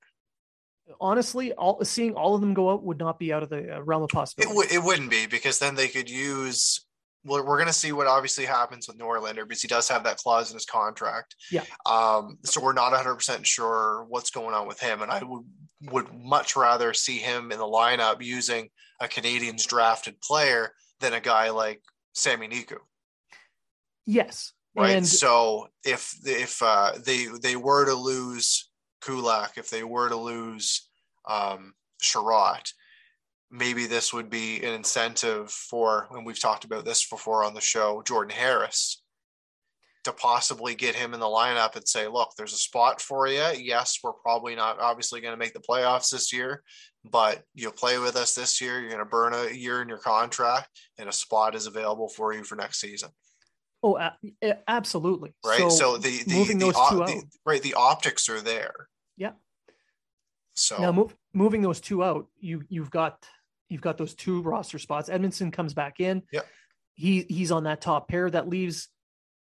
[1.00, 3.80] Honestly, all seeing all of them go out would not be out of the uh,
[3.82, 4.74] realm of It possibility.
[4.74, 6.84] it wouldn't be because then they could use.
[7.26, 10.18] Well, we're going to see what obviously happens with Norlinder because he does have that
[10.18, 11.36] clause in his contract.
[11.50, 11.64] Yeah.
[11.86, 12.36] Um.
[12.44, 15.44] So we're not 100 percent sure what's going on with him, and I would
[15.90, 18.68] would much rather see him in the lineup using
[19.00, 21.80] a Canadiens drafted player than a guy like
[22.12, 22.76] Sammy Niku.
[24.06, 24.52] yes.
[24.76, 24.96] Right?
[24.96, 28.70] And so if if uh, they they were to lose
[29.02, 30.88] Kulak, if they were to lose
[31.28, 32.72] um, Chiarot,
[33.50, 37.60] maybe this would be an incentive for, and we've talked about this before on the
[37.60, 39.02] show, Jordan Harris,
[40.02, 43.44] to possibly get him in the lineup and say, look, there's a spot for you.
[43.56, 46.62] Yes, we're probably not obviously going to make the playoffs this year,
[47.04, 48.80] but you'll play with us this year.
[48.80, 50.68] You're going to burn a year in your contract,
[50.98, 53.10] and a spot is available for you for next season
[53.84, 53.96] oh,
[54.42, 55.34] a- absolutely.
[55.44, 55.70] right?
[55.70, 57.10] So, the the, moving the, those two out.
[57.46, 58.88] right the optics are there.
[59.16, 59.32] Yeah.
[60.54, 63.24] So now move, moving those two out, you you've got
[63.68, 65.08] you've got those two roster spots.
[65.08, 66.22] Edmundson comes back in.
[66.32, 66.46] Yep.
[66.94, 68.30] He he's on that top pair.
[68.30, 68.88] That leaves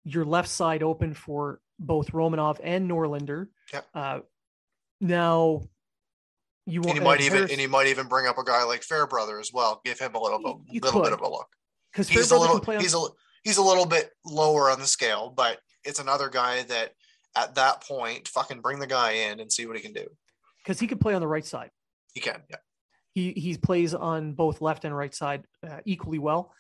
[0.04, 3.48] your left side open for both Romanov and Norlinder.
[3.74, 3.86] Yep.
[3.94, 4.20] Uh,
[5.02, 5.64] now
[6.66, 8.84] you and he might even Harris- and he might even bring up a guy like
[8.84, 9.82] Fairbrother as well.
[9.86, 11.48] Give him a little bit, little bit of a look.
[11.92, 13.00] because He's a little he's a
[13.48, 16.92] he's a little bit lower on the scale, but it's another guy that
[17.36, 20.06] at that point, fucking bring the guy in and see what he can do.
[20.64, 21.70] because he could play on the right side.
[22.14, 22.58] He can, yeah.
[23.14, 26.54] He he plays on both left and right side uh, equally well.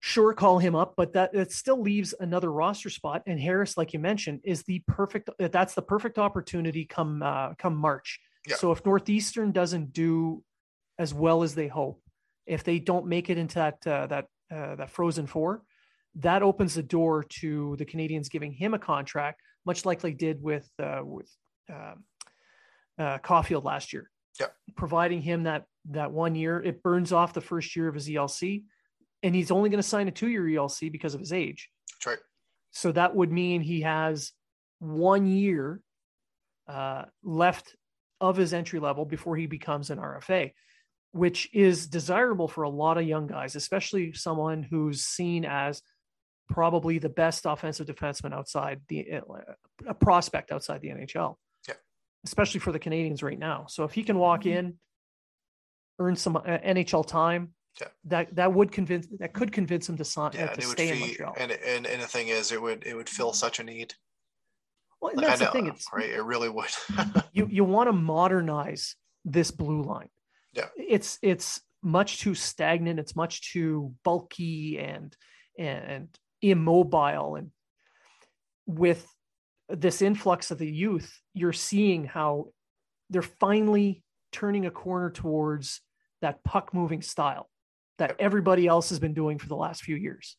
[0.00, 3.22] Sure, call him up, but that that still leaves another roster spot.
[3.26, 5.28] And Harris, like you mentioned, is the perfect.
[5.38, 8.18] uh, That's the perfect opportunity come uh, come March.
[8.48, 8.56] Yeah.
[8.56, 10.42] So if Northeastern doesn't do
[10.98, 12.02] as well as they hope,
[12.46, 15.62] if they don't make it into that uh, that uh, that Frozen Four,
[16.16, 20.42] that opens the door to the Canadiens giving him a contract, much like they did
[20.42, 21.30] with uh, with
[21.72, 22.04] um
[22.98, 24.10] uh, Caulfield last year.
[24.40, 24.46] Yeah.
[24.76, 28.64] Providing him that that one year, it burns off the first year of his ELC,
[29.22, 31.68] and he's only going to sign a two year ELC because of his age.
[31.94, 32.18] That's right.
[32.70, 34.32] So that would mean he has
[34.78, 35.80] one year
[36.68, 37.76] uh, left
[38.20, 40.52] of his entry level before he becomes an RFA,
[41.12, 45.82] which is desirable for a lot of young guys, especially someone who's seen as
[46.52, 49.20] probably the best offensive defenseman outside the uh,
[49.86, 51.36] a prospect outside the NHL.
[51.66, 51.74] Yeah.
[52.24, 53.66] Especially for the Canadiens right now.
[53.68, 54.74] So if he can walk in,
[55.98, 57.88] earn some uh, NHL time, Yeah.
[58.04, 61.00] that that would convince that could convince him to sign Yeah, and to stay in
[61.00, 61.34] Montreal.
[61.38, 63.94] and, and and the thing is, it would it would fill such a need.
[65.00, 65.66] well, Like, that's I the thing.
[65.68, 66.10] It's right?
[66.10, 66.70] It really would.
[67.32, 68.94] you you want to modernize
[69.24, 70.10] this blue line.
[70.52, 70.68] Yeah.
[70.76, 75.16] It's it's much too stagnant, it's much too bulky and
[75.58, 76.08] and
[76.42, 77.50] immobile and
[78.66, 79.06] with
[79.68, 82.48] this influx of the youth, you're seeing how
[83.10, 85.80] they're finally turning a corner towards
[86.20, 87.48] that puck moving style
[87.98, 90.36] that everybody else has been doing for the last few years.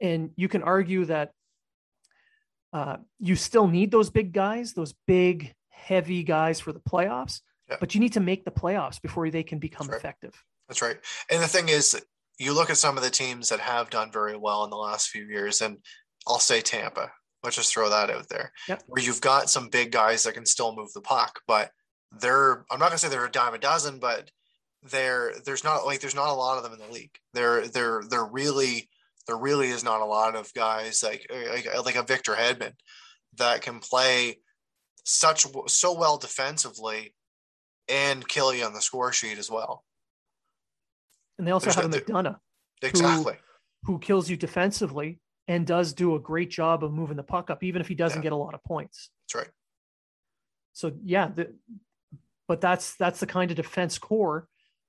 [0.00, 1.32] And you can argue that
[2.72, 7.76] uh, you still need those big guys, those big, heavy guys for the playoffs, Yeah.
[7.80, 10.08] but you need to make the playoffs before they can become That's right.
[10.10, 10.44] effective.
[10.68, 10.98] That's right.
[11.30, 12.00] And the thing is,
[12.38, 15.08] you look at some of the teams that have done very well in the last
[15.08, 15.78] few years, and
[16.26, 17.10] I'll say Tampa.
[17.42, 18.82] Let's just throw that out there, Yep.
[18.86, 21.70] where you've got some big guys that can still move the puck, but
[22.20, 24.30] they're I'm not gonna say they're a dime a dozen, but
[24.82, 27.16] there there's not like there's not a lot of them in the league.
[27.34, 28.88] There there there really
[29.26, 32.72] there really is not a lot of guys like like, like a Victor Hedman
[33.36, 34.40] that can play
[35.04, 37.14] such so well defensively
[37.88, 39.84] and kill you on the score sheet as well.
[41.38, 42.38] And they also There's have a McDonagh.
[42.82, 43.34] Exactly.
[43.84, 47.50] Who, who, kills you defensively and does do a great job of moving the puck
[47.50, 48.24] up, even if he doesn't yeah.
[48.24, 49.10] get a lot of points.
[49.26, 49.52] That's right.
[50.72, 51.54] So yeah, the,
[52.46, 54.46] but that's that's the kind of defense core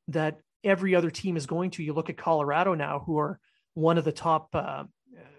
[0.10, 1.84] that every other team is going to.
[1.84, 3.40] You look at Colorado now, who are
[3.74, 4.84] one of the top uh,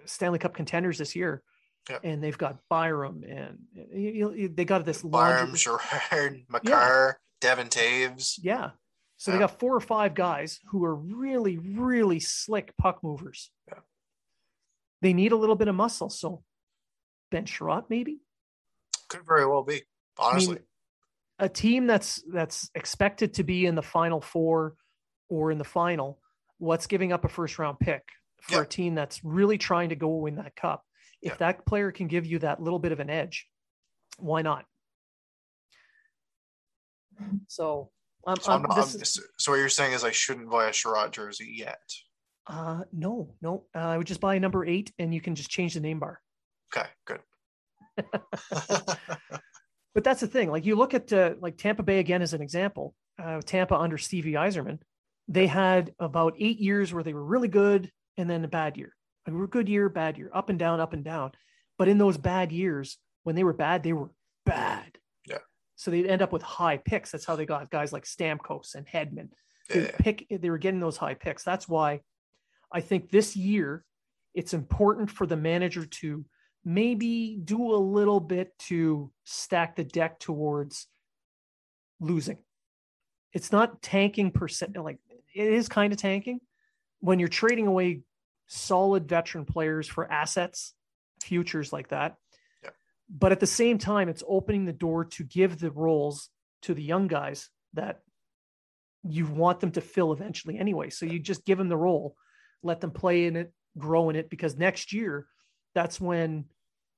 [0.07, 1.43] Stanley Cup contenders this year,
[1.89, 2.01] yep.
[2.03, 3.59] and they've got Byram and
[3.93, 7.13] you, you, they got this Byram, Girard, Makar, yeah.
[7.41, 8.39] Devon Toews.
[8.43, 8.71] Yeah.
[9.21, 9.37] So yeah.
[9.37, 13.51] they got four or five guys who are really, really slick puck movers.
[13.69, 13.81] Yeah.
[15.03, 16.09] They need a little bit of muscle.
[16.09, 16.43] So
[17.31, 18.23] Ben Chiarot, maybe?
[19.11, 19.83] Could very well be,
[20.19, 20.57] honestly.
[20.57, 20.65] I mean,
[21.39, 24.77] a team that's that's expected to be in the final four
[25.29, 26.19] or in the final,
[26.57, 28.03] what's giving up a first round pick
[28.41, 28.63] for yeah.
[28.63, 30.83] a team that's really trying to go win that cup?
[31.21, 33.47] If that player can give you that little bit of an edge,
[34.17, 34.65] why not?
[37.49, 37.91] So,
[38.27, 41.13] um, so, um, not, is, so what you're saying is I shouldn't buy a Chiarot
[41.13, 41.81] jersey yet?
[42.47, 43.65] Uh, no, no.
[43.75, 46.01] Uh, I would just buy a number eight, and you can just change the name
[46.01, 46.21] bar.
[46.75, 47.21] Okay, good.
[49.95, 50.51] but that's the thing.
[50.51, 52.95] Like you look at uh, like Tampa Bay again as an example.
[53.23, 54.79] Uh, Tampa under Stevie Yzerman,
[55.29, 58.95] they had about eight years where they were really good, and then a bad year.
[59.27, 61.33] Like, we were good year, bad year, up and down, up and down.
[61.79, 64.11] But in those bad years, when they were bad, they were
[64.45, 64.99] bad.
[65.81, 67.11] So they'd end up with high picks.
[67.11, 69.31] That's how they got guys like Stamkos and Hedman.
[69.71, 69.97] They yeah.
[69.99, 70.27] pick.
[70.29, 71.43] They were getting those high picks.
[71.43, 72.01] That's why
[72.71, 73.83] I think this year
[74.35, 76.27] it's important for the manager to
[76.67, 80.87] maybe do a little bit to stack the deck towards
[81.99, 82.37] losing.
[83.33, 84.77] It's not tanking percent.
[84.77, 84.99] Like
[85.35, 86.41] it is kind of tanking
[86.99, 88.03] when you're trading away
[88.49, 90.75] solid veteran players for assets,
[91.23, 92.17] futures like that
[93.11, 96.29] but at the same time, it's opening the door to give the roles
[96.63, 98.01] to the young guys that
[99.03, 100.91] you want them to fill eventually anyway.
[100.91, 102.15] So you just give them the role,
[102.63, 105.27] let them play in it, grow in it, because next year,
[105.75, 106.45] that's when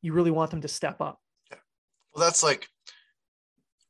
[0.03, 1.21] you really want them to step up.
[1.51, 1.59] Yeah.
[2.15, 2.69] Well, that's like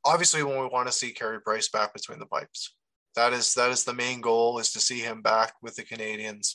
[0.05, 2.75] obviously when we want to see Carey Price back between the pipes.
[3.15, 6.55] That is that is the main goal is to see him back with the Canadiens.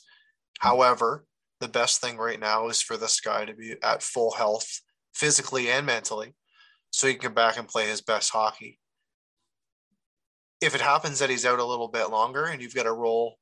[0.58, 1.24] However,
[1.60, 4.80] the best thing right now is for this guy to be at full health
[5.18, 6.34] physically and mentally,
[6.90, 8.78] so he can come back and play his best hockey.
[10.60, 13.36] If it happens that he's out a little bit longer and you've got a role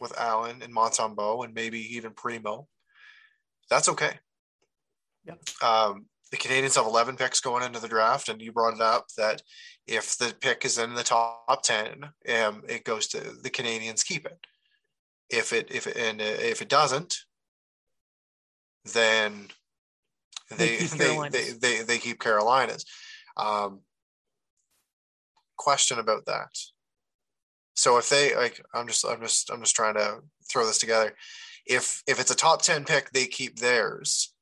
[0.00, 2.68] with Allen and Montembeault and maybe even Primo,
[3.70, 4.18] that's okay.
[5.24, 5.34] Yeah.
[5.62, 9.06] Um, the Canadiens have 11 picks going into the draft, and you brought it up
[9.16, 9.42] that
[9.86, 12.04] if the pick is in the top 10,
[12.42, 14.38] um, it goes to the Canadiens keep it.
[15.28, 17.16] If it if it, and if it doesn't,
[18.92, 19.48] then
[20.56, 22.84] they they, they, they, they, keep Carolinas.
[23.36, 23.80] Um,
[25.56, 26.48] question about that.
[27.74, 31.14] So if they like, I'm just I'm just I'm just trying to throw this together.
[31.66, 34.34] If if it's a top ten pick, they keep theirs,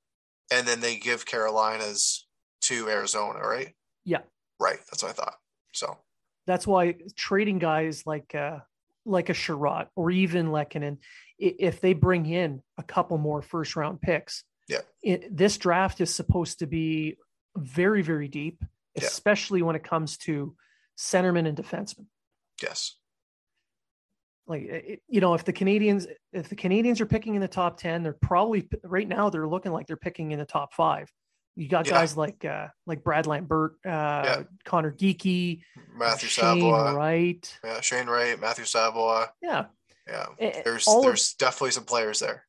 [0.52, 2.26] and then they give Carolinas
[2.62, 3.74] to Arizona, right?
[4.04, 4.20] Yeah.
[4.58, 4.78] Right.
[4.90, 5.36] That's what I thought.
[5.72, 5.98] So
[6.46, 8.58] that's why trading guys like uh
[9.06, 10.98] like a Chiarot or even Lehkonen,
[11.38, 14.80] if they bring in a couple more first round picks, yeah.
[15.02, 17.18] It, this draft is supposed to be
[17.56, 18.62] very, very deep,
[18.96, 19.66] especially yeah.
[19.66, 20.54] when it comes to
[20.96, 22.06] centermen and defensemen.
[22.62, 22.96] Yes.
[24.46, 27.78] Like it, you know, if the Canadiens if the Canadiens are picking in the top
[27.78, 31.10] ten, they're probably right now they're looking like they're picking in the top five.
[31.56, 31.92] You got yeah.
[31.92, 34.42] guys like uh, like Brad Lambert, uh, yeah.
[34.64, 35.62] Conor Geekie,
[35.94, 39.66] Matthew Shane Savoie, Wright, yeah, Shane Wright, Matthew Savoie, yeah,
[40.08, 40.26] yeah.
[40.64, 42.44] There's there's of, definitely some players there.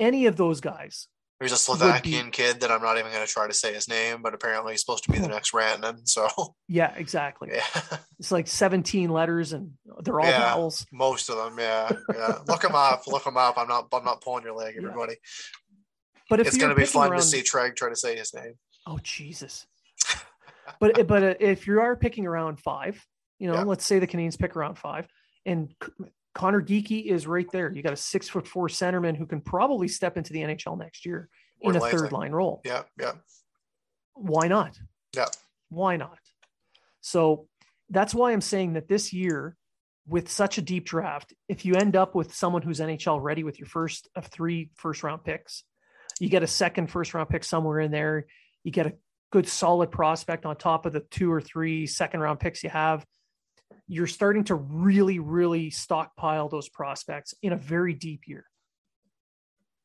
[0.00, 1.08] Any of those guys
[1.44, 3.86] there's a Slovakian be, kid that I'm not even going to try to say his
[3.86, 6.08] name, but apparently he's supposed to be the next Rantanen.
[6.08, 6.26] So
[6.68, 7.50] yeah, exactly.
[7.52, 9.72] Yeah, it's like 17 letters, and
[10.02, 10.86] they're all yeah, vowels.
[10.90, 12.38] Most of them, yeah, yeah.
[12.48, 13.06] look them up.
[13.06, 13.58] Look them up.
[13.58, 13.88] I'm not.
[13.92, 15.16] I'm not pulling your leg, everybody.
[16.30, 17.20] But it's going to be fun around...
[17.20, 18.54] to see Treg try to say his name.
[18.86, 19.66] Oh Jesus!
[20.80, 23.04] but but uh, if you are picking around five,
[23.38, 25.06] you know, let's say the Canadiens pick around five,
[25.44, 25.74] and
[26.34, 27.72] Conor Geekie is right there.
[27.72, 31.06] You got a six foot four centerman who can probably step into the NHL next
[31.06, 31.28] year
[31.60, 32.60] in a third line role.
[32.64, 33.12] Yeah, yeah.
[34.14, 34.78] Why not?
[35.14, 35.28] Yeah.
[35.68, 36.18] Why not?
[37.00, 37.48] So
[37.90, 39.56] that's why I'm saying that this year,
[40.06, 43.58] with such a deep draft, if you end up with someone who's NHL ready with
[43.58, 45.64] your first of three first round picks,
[46.20, 48.26] you get a second first round pick somewhere in there.
[48.64, 48.94] You get a
[49.30, 53.04] good solid prospect on top of the two or three second round picks you have,
[53.86, 58.46] you're starting to really, really stockpile those prospects in a very deep year.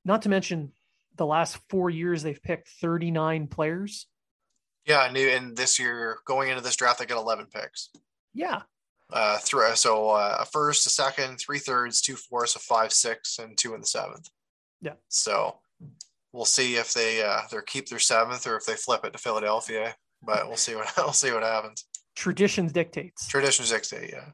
[0.05, 0.71] Not to mention
[1.15, 4.07] the last four years, they've picked 39 players.
[4.85, 7.89] Yeah, and, and this year, going into this draft, they got 11 picks.
[8.33, 8.61] Yeah.
[9.11, 13.39] Uh, through, so uh, a first, a second, three thirds, two fourths, a five, six,
[13.39, 14.29] and two in the seventh.
[14.81, 14.93] Yeah.
[15.09, 15.59] So
[16.31, 19.19] we'll see if they uh, they keep their seventh or if they flip it to
[19.19, 19.95] Philadelphia.
[20.21, 21.85] But we'll see what we'll see what happens.
[22.19, 23.27] Traditions dictates.
[23.27, 24.31] Traditions dictate, yeah.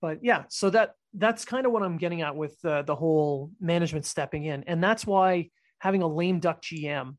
[0.00, 3.50] But yeah, so that that's kind of what I'm getting at with uh, the whole
[3.60, 5.50] management stepping in, and that's why
[5.80, 7.16] having a lame duck GM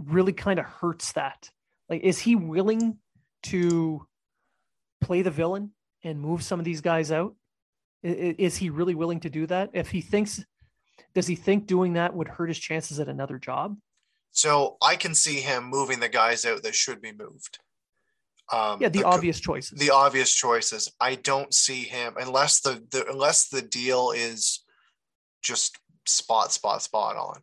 [0.00, 1.48] really kind of hurts that.
[1.88, 2.98] Like, is he willing
[3.44, 4.04] to
[5.00, 5.70] play the villain
[6.02, 7.36] and move some of these guys out?
[8.02, 9.70] Is he really willing to do that?
[9.74, 10.44] If he thinks
[11.14, 13.76] does he think doing that would hurt his chances at another job?
[14.32, 17.60] So I can see him moving the guys out that should be moved.
[18.52, 19.78] Um, yeah, the, the, obvious choices.
[19.78, 20.92] The obvious choices.
[21.00, 24.64] I don't see him unless the, the unless the deal is
[25.42, 27.40] just spot spot spot on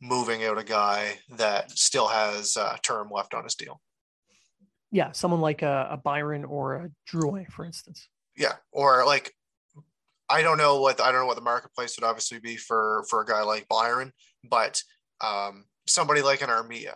[0.00, 3.80] moving out a guy that still has uh, term left on his deal.
[4.92, 8.08] Yeah, someone like a, a Byron or a Drouin, for instance.
[8.36, 9.32] Yeah, or like
[10.28, 13.22] I don't know what I don't know what the marketplace would obviously be for for
[13.22, 14.12] a guy like Byron,
[14.48, 14.82] but
[15.20, 16.94] um, somebody like an Armia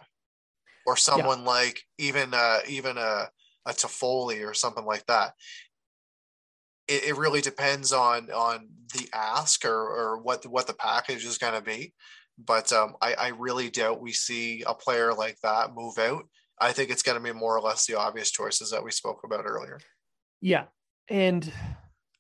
[0.86, 1.46] or someone yeah.
[1.46, 3.28] like even uh, even a
[3.66, 5.32] a Toffoli or something like that.
[6.88, 11.38] It, it really depends on on the ask or or what what the package is
[11.38, 11.92] going to be.
[12.38, 16.24] But um, I, I really doubt we see a player like that move out.
[16.58, 19.20] I think it's going to be more or less the obvious choices that we spoke
[19.24, 19.78] about earlier.
[20.40, 20.64] Yeah,
[21.08, 21.50] and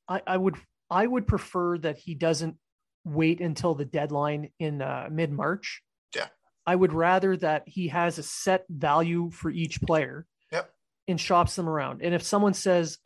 [0.08, 0.56] I, I would
[0.90, 2.56] I would prefer that he doesn't
[3.04, 5.82] wait until the deadline in uh, mid March.
[6.14, 6.26] Yeah.
[6.66, 10.26] I would rather that he has a set value for each player.
[10.52, 10.70] Yep.
[11.08, 12.02] And shops them around.
[12.02, 12.98] And if someone says,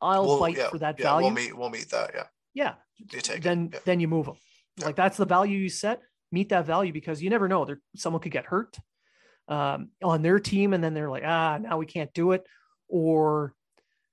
[0.00, 1.56] "I'll we'll, fight yeah, for that yeah, value," we'll meet.
[1.56, 2.10] We'll meet that.
[2.14, 2.26] Yeah.
[2.54, 2.74] Yeah.
[2.96, 3.78] You take then yeah.
[3.84, 4.36] then you move them.
[4.80, 6.00] Like that's the value you set.
[6.32, 7.64] Meet that value because you never know.
[7.64, 8.76] There, someone could get hurt
[9.48, 12.44] um, on their team, and then they're like, "Ah, now we can't do it,"
[12.88, 13.54] or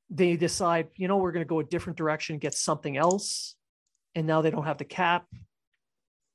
[0.10, 3.56] they decide, you know, we're going to go a different direction, get something else,
[4.14, 5.26] and now they don't have the cap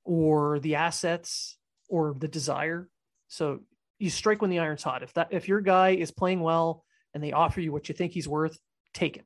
[0.05, 1.58] or the assets
[1.89, 2.89] or the desire.
[3.29, 3.61] So
[3.99, 5.03] you strike when the iron's hot.
[5.03, 6.85] If that if your guy is playing well
[7.15, 8.59] and they offer you what you think he's worth,
[8.95, 9.25] take it.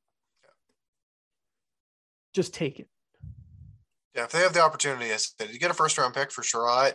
[2.35, 2.89] Just take it.
[4.15, 6.95] Yeah, if they have the opportunity, as you get a first round pick for Chiarot,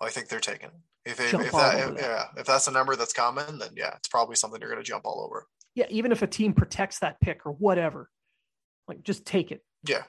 [0.00, 0.74] I think they're taking it.
[1.06, 3.94] If, if, if that, if, that, yeah, if that's a number that's common, then yeah,
[3.96, 6.98] it's probably something you're going to jump all over yeah, even if a team protects
[7.00, 8.10] that pick or whatever,
[8.88, 9.64] like just take it.
[9.86, 10.02] Yeah.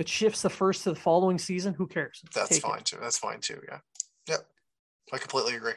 [0.00, 2.22] It shifts the first to the following season, who cares?
[2.34, 2.86] That's fine it.
[2.86, 2.96] too.
[3.02, 3.60] That's fine too.
[3.68, 3.80] Yeah.
[4.28, 4.46] Yep.
[5.12, 5.74] I completely agree.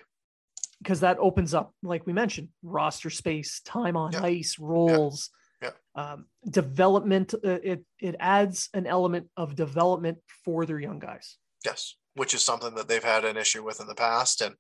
[0.82, 4.24] Because that opens up, like we mentioned, roster space, time on yep.
[4.24, 5.30] ice, roles,
[5.62, 5.76] yep.
[5.96, 6.06] Yep.
[6.06, 7.34] Um, development.
[7.34, 11.36] Uh, it it adds an element of development for their young guys.
[11.66, 14.56] Yes, which is something that they've had an issue with in the past, and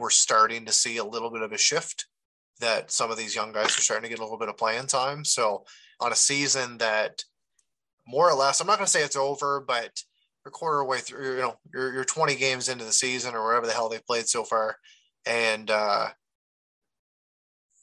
[0.00, 2.06] we're starting to see a little bit of a shift
[2.58, 4.88] that some of these young guys are starting to get a little bit of playing
[4.88, 5.24] time.
[5.24, 5.64] So
[6.00, 7.22] on a season that
[8.06, 9.90] more or less, I'm not going to say it's over, but
[10.46, 13.66] a quarter way through, you know, you're, you're 20 games into the season or whatever
[13.66, 14.76] the hell they've played so far.
[15.26, 16.08] And, uh,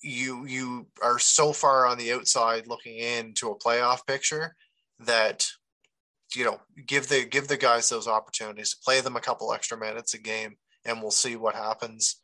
[0.04, 4.56] you you are so far on the outside looking into a playoff picture
[5.00, 5.48] that
[6.36, 10.16] you know give the give the guys those opportunities play them a couple extra minutes
[10.16, 10.56] a game
[10.86, 12.18] and we'll see what happens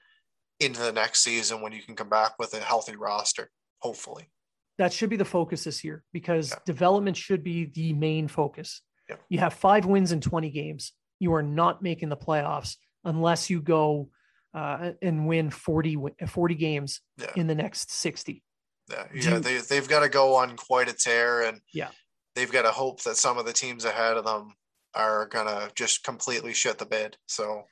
[0.59, 4.29] into the next season when you can come back with a healthy roster, hopefully.
[4.77, 6.59] That should be the focus this year because yeah.
[6.65, 8.81] development should be the main focus.
[9.09, 9.15] Yeah.
[9.29, 10.93] You have five wins in 20 games.
[11.19, 14.09] You are not making the playoffs unless you go
[14.53, 15.97] uh, and win 40,
[16.27, 17.31] 40 games yeah.
[17.35, 18.43] in the next 60.
[18.89, 21.89] Yeah, yeah you, they, they've got to go on quite a tear and yeah,
[22.35, 24.53] they've got to hope that some of the teams ahead of them
[24.93, 27.17] are going to just completely shit the bed.
[27.25, 27.63] So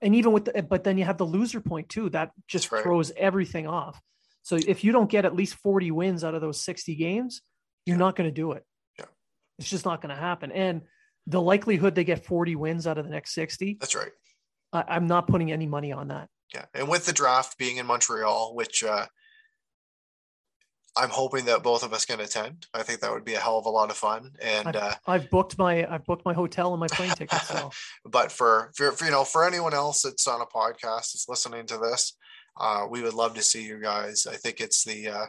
[0.00, 2.82] and even with the, but then you have the loser point too that just right.
[2.82, 4.00] throws everything off
[4.48, 7.42] so if you don't get at least 40 wins out of those 60 games
[7.84, 7.98] you're yeah.
[7.98, 8.64] not going to do it
[8.98, 9.04] yeah
[9.58, 10.82] it's just not going to happen and
[11.26, 14.12] the likelihood they get 40 wins out of the next 60 that's right
[14.72, 17.86] I, i'm not putting any money on that yeah and with the draft being in
[17.86, 19.06] montreal which uh
[20.98, 22.66] I'm hoping that both of us can attend.
[22.74, 24.32] I think that would be a hell of a lot of fun.
[24.42, 27.46] And I've, uh, I've booked my I've booked my hotel and my plane tickets.
[27.46, 27.70] So.
[28.04, 31.66] but for, for, for you know for anyone else that's on a podcast that's listening
[31.66, 32.16] to this,
[32.58, 34.26] uh, we would love to see you guys.
[34.26, 35.26] I think it's the uh,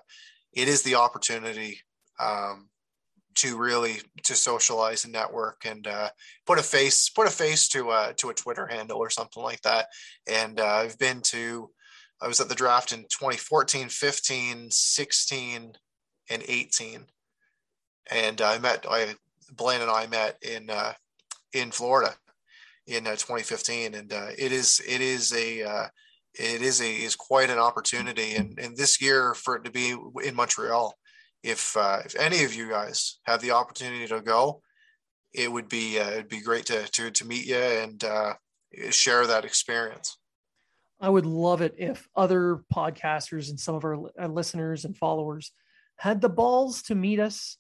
[0.54, 1.80] it is the opportunity
[2.20, 2.70] um,
[3.36, 6.10] to really to socialize and network and uh,
[6.46, 9.62] put a face put a face to a to a Twitter handle or something like
[9.62, 9.88] that.
[10.28, 11.70] And uh, I've been to
[12.22, 15.74] I was at the draft in 2014, 15, 16,
[16.30, 17.06] and 18.
[18.12, 19.16] And I met, I,
[19.54, 20.94] Blaine and I met in, uh,
[21.54, 22.16] in Florida
[22.88, 23.94] in uh, 2015.
[23.96, 25.88] And uh, it is, it is a, uh,
[26.40, 28.36] it is a, is quite an opportunity.
[28.36, 30.96] And, and this year for it to be in Montreal,
[31.44, 34.62] if, uh, if any of you guys have the opportunity to go,
[35.34, 38.34] it would be, uh, it'd be great to, to, to meet you and uh,
[38.90, 40.18] share that experience.
[41.02, 45.52] I would love it if other podcasters and some of our listeners and followers
[45.98, 47.58] had the balls to meet us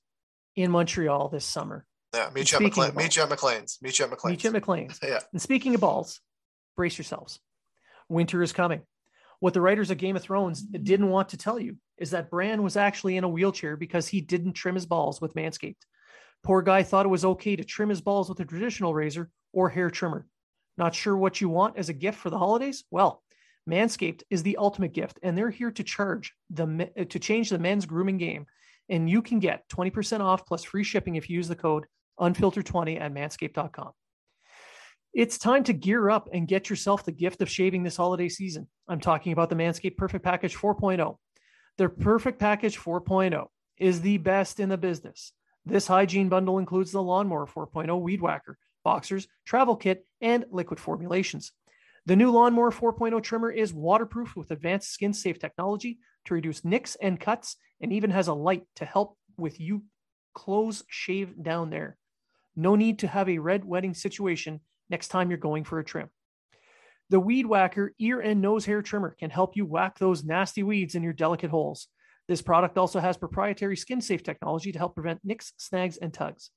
[0.55, 1.85] in Montreal this summer.
[2.13, 3.77] Yeah, meet you, at McLean, meet you at McLean's.
[3.81, 4.31] Meet you at McLean's.
[4.31, 4.99] Meet you at McLean's.
[5.03, 5.19] yeah.
[5.31, 6.19] And speaking of balls,
[6.75, 7.39] brace yourselves.
[8.09, 8.81] Winter is coming.
[9.39, 12.61] What the writers of Game of Thrones didn't want to tell you is that Bran
[12.61, 15.85] was actually in a wheelchair because he didn't trim his balls with Manscaped.
[16.43, 19.69] Poor guy thought it was okay to trim his balls with a traditional razor or
[19.69, 20.27] hair trimmer.
[20.77, 22.83] Not sure what you want as a gift for the holidays?
[22.91, 23.21] Well,
[23.69, 27.59] Manscaped is the ultimate gift, and they're here to charge the uh, to change the
[27.59, 28.45] men's grooming game.
[28.87, 31.85] And you can get 20% off plus free shipping if you use the code
[32.19, 33.91] unfiltered20 at manscaped.com.
[35.13, 38.67] It's time to gear up and get yourself the gift of shaving this holiday season.
[38.87, 41.17] I'm talking about the Manscaped Perfect Package 4.0.
[41.79, 43.47] Their Perfect Package 4.0
[43.77, 45.33] is the best in the business.
[45.65, 51.53] This hygiene bundle includes the Lawnmower 4.0 Weed Whacker, boxers, travel kit, and liquid formulations.
[52.05, 56.95] The new Lawnmower 4.0 trimmer is waterproof with advanced skin safe technology to reduce nicks
[57.01, 59.85] and cuts, and even has a light to help with you
[60.35, 61.97] close shave down there.
[62.55, 66.09] No need to have a red wedding situation next time you're going for a trim.
[67.09, 70.95] The Weed Whacker ear and nose hair trimmer can help you whack those nasty weeds
[70.95, 71.87] in your delicate holes.
[72.27, 76.51] This product also has proprietary skin safe technology to help prevent nicks, snags, and tugs.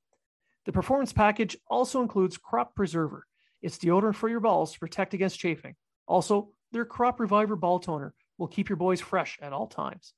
[0.67, 3.27] The performance package also includes Crop Preserver,
[3.63, 5.77] it's deodorant for your balls to protect against chafing.
[6.07, 10.13] Also, their Crop Reviver ball toner will keep your boys fresh at all times.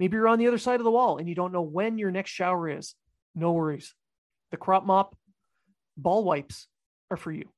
[0.00, 2.10] Maybe you're on the other side of the wall and you don't know when your
[2.10, 2.94] next shower is.
[3.34, 3.94] No worries.
[4.50, 5.16] The Crop Mop
[5.96, 6.66] ball wipes
[7.14, 7.48] are for you.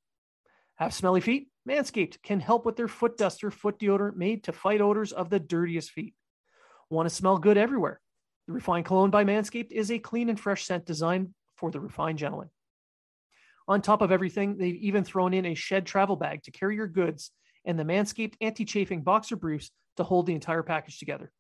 [0.77, 1.49] Have smelly feet?
[1.69, 5.41] Manscaped can help with their foot duster foot deodorant made to fight odors of the
[5.41, 6.15] dirtiest feet.
[6.91, 8.01] Want to smell good everywhere?
[8.47, 12.19] The Refined Cologne by Manscaped is a clean and fresh scent designed for the refined
[12.19, 12.51] gentleman.
[13.67, 16.87] On top of everything, they've even thrown in a shed travel bag to carry your
[16.87, 17.33] goods
[17.65, 21.33] and the Manscaped anti chafing boxer briefs to hold the entire package together.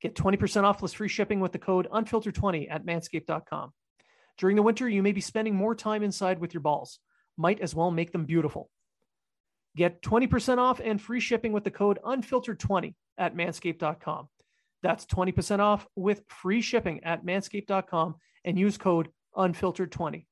[0.00, 3.72] Get 20% off plus free shipping with the code unfiltered20 at manscaped.com.
[4.38, 6.98] During the winter, you may be spending more time inside with your balls.
[7.36, 8.70] Might as well make them beautiful.
[9.76, 14.28] Get 20% off and free shipping with the code unfiltered20 at manscaped.com.
[14.82, 18.14] That's 20% off with free shipping at manscaped.com
[18.44, 20.24] and use code unfiltered20.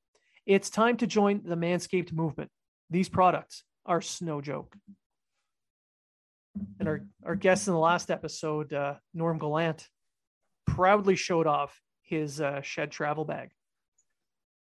[0.47, 2.51] It's time to join the Manscaped movement.
[2.91, 4.77] These products are snow joke.
[6.79, 9.89] And our, our guest in the last episode, uh, Norm Gallant,
[10.67, 13.51] proudly showed off his uh, shed travel bag.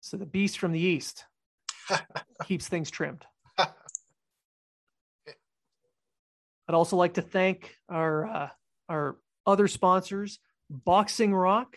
[0.00, 1.24] So the beast from the east
[2.44, 3.24] keeps things trimmed.
[3.58, 3.74] I'd
[6.68, 8.48] also like to thank our uh,
[8.88, 9.16] our
[9.46, 10.38] other sponsors,
[10.70, 11.76] Boxing Rock,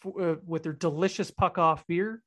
[0.00, 2.22] for, uh, with their delicious puck off beer,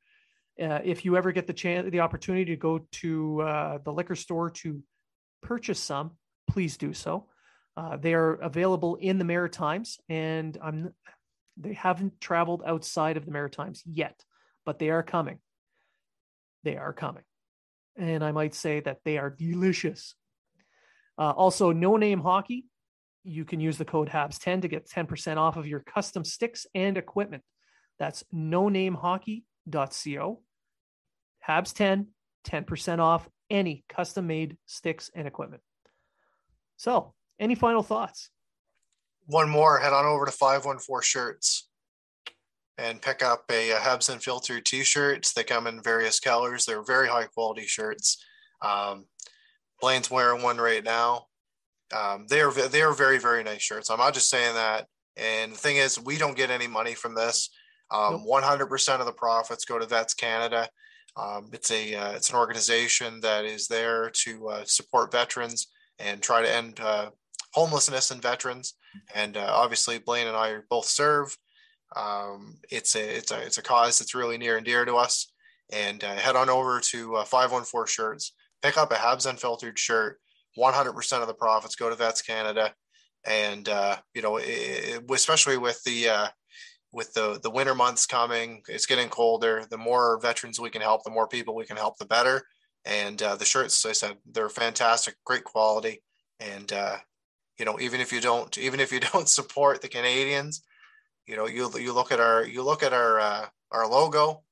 [0.62, 4.16] uh, if you ever get the chance, the opportunity to go to uh, the liquor
[4.16, 4.82] store to
[5.42, 6.12] purchase some,
[6.48, 7.28] please do so.
[7.78, 10.94] Uh, they are available in the Maritimes, and I'm
[11.56, 14.24] they haven't traveled outside of the Maritimes yet,
[14.66, 15.40] but they are coming.
[16.64, 17.24] They are coming,
[17.98, 20.16] and I might say that they are delicious.
[21.18, 22.66] Uh, also, no name hockey.
[23.24, 26.98] You can use the code HABS10 to get 10% off of your custom sticks and
[26.98, 27.44] equipment.
[27.98, 30.42] That's no name hockey.co
[31.48, 32.08] Habs 10,
[32.48, 35.64] 10% off any custom made sticks and equipment.
[36.78, 38.30] So, any final thoughts?
[39.26, 41.69] One more, head on over to 514 Shirts
[42.80, 45.34] and pick up a, a Habs Unfiltered t shirts.
[45.34, 48.24] They come in various colors, they're very high quality shirts.
[48.62, 49.06] Um,
[49.82, 51.28] Blaine's wearing one right now.
[51.96, 53.90] Um, they are they are very very nice shirts.
[53.90, 54.88] I'm not just saying that.
[55.18, 57.50] And the thing is, we don't get any money from this.
[57.92, 58.44] Um, nope.
[58.44, 60.70] 100% of the profits go to Vets Canada.
[61.18, 65.68] Um, it's a uh, it's an organization that is there to uh, support veterans
[65.98, 67.10] and try to end uh,
[67.54, 68.76] homelessness in veterans.
[69.14, 71.36] And uh, obviously, Blaine and I both serve.
[71.96, 75.32] Um, it's a it's a it's a cause that's really near and dear to us.
[75.72, 80.20] And uh, head on over to uh, 514 Shirts, pick up a Habs Unfiltered shirt.
[80.58, 82.74] 100% of the profits go to Vets Canada.
[83.26, 83.68] And
[84.14, 86.32] you know, it, especially with the
[86.92, 89.66] with the the winter months coming, it's getting colder.
[89.70, 92.42] The more veterans we can help, the more people we can help, the better.
[92.86, 96.02] And uh, the shirts, I said, they're fantastic, great quality,
[96.40, 96.98] and uh,
[97.58, 100.62] you know, even if you don't, even if you don't support the Canadiens,
[101.26, 104.44] you know, you you look at our you look at our uh, our logo,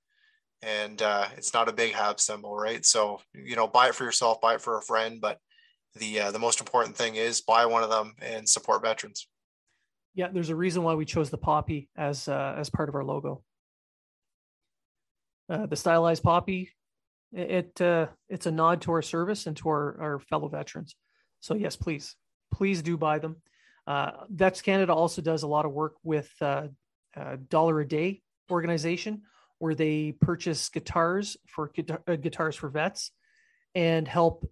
[0.62, 2.86] and uh, it's not a big Hab symbol, right?
[2.86, 5.40] So you know, buy it for yourself, buy it for a friend, but
[5.96, 9.28] the uh, the most important thing is buy one of them and support veterans.
[10.14, 13.04] Yeah, there's a reason why we chose the poppy as uh, as part of our
[13.04, 13.44] logo.
[15.50, 16.72] Uh, the stylized poppy,
[17.32, 20.96] it uh, it's a nod to our service and to our, our fellow veterans.
[21.40, 22.16] So yes, please,
[22.52, 23.38] please do buy them.
[23.88, 26.68] Uh, Vets Canada also does a lot of work with uh,
[27.16, 28.22] uh, Dollar a Day
[28.52, 29.22] organization,
[29.60, 31.72] where they purchase guitars for
[32.08, 33.12] uh, guitars for vets
[33.74, 34.50] and help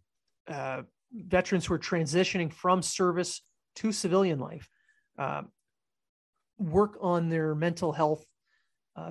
[0.47, 3.41] uh, veterans who are transitioning from service
[3.75, 4.69] to civilian life
[6.57, 8.25] work on their mental health.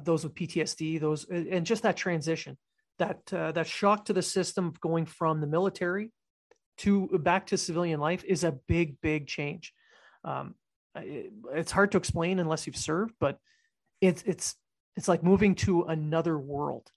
[0.02, 2.56] those with PTSD, those and just that transition,
[2.98, 6.10] that that shock to the system of going from the military
[6.78, 9.72] to back to civilian life is a big, big change.
[10.24, 10.54] Um,
[10.96, 13.38] it, it's hard to explain unless you've served, but
[14.00, 14.56] it's it's
[14.96, 16.90] it's like moving to another world.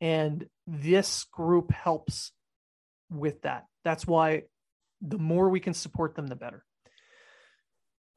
[0.00, 2.32] And this group helps
[3.10, 3.64] with that.
[3.84, 4.42] That's why
[5.00, 6.64] the more we can support them, the better.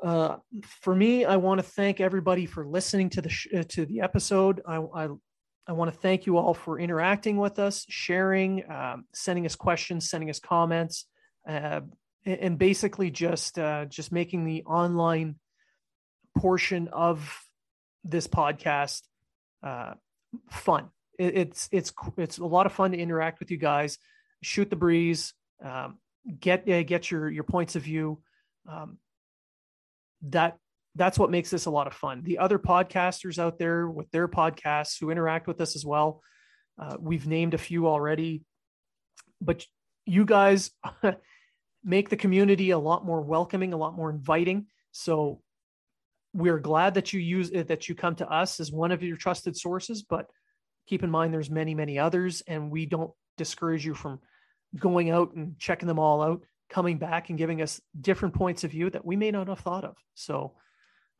[0.03, 0.37] Uh,
[0.81, 4.01] for me, I want to thank everybody for listening to the sh- uh, to the
[4.01, 4.61] episode.
[4.65, 5.09] I, I
[5.67, 10.09] I want to thank you all for interacting with us, sharing, um, sending us questions,
[10.09, 11.05] sending us comments,
[11.47, 11.81] uh,
[12.25, 15.35] and basically just uh, just making the online
[16.37, 17.41] portion of
[18.03, 19.01] this podcast
[19.63, 19.93] uh,
[20.51, 20.89] fun.
[21.17, 23.97] It, it's it's it's a lot of fun to interact with you guys,
[24.41, 25.97] shoot the breeze, um,
[26.39, 28.21] get uh, get your your points of view.
[28.69, 28.97] Um,
[30.23, 30.57] that
[30.95, 32.23] that's what makes this a lot of fun.
[32.23, 36.21] The other podcasters out there with their podcasts who interact with us as well,
[36.77, 38.43] uh, we've named a few already,
[39.39, 39.65] but
[40.05, 40.71] you guys
[41.83, 44.67] make the community a lot more welcoming, a lot more inviting.
[44.91, 45.41] So
[46.33, 49.17] we're glad that you use it, that you come to us as one of your
[49.17, 50.27] trusted sources, but
[50.87, 54.19] keep in mind there's many, many others, and we don't discourage you from
[54.77, 58.71] going out and checking them all out, coming back and giving us different points of
[58.71, 59.95] view that we may not have thought of.
[60.13, 60.53] So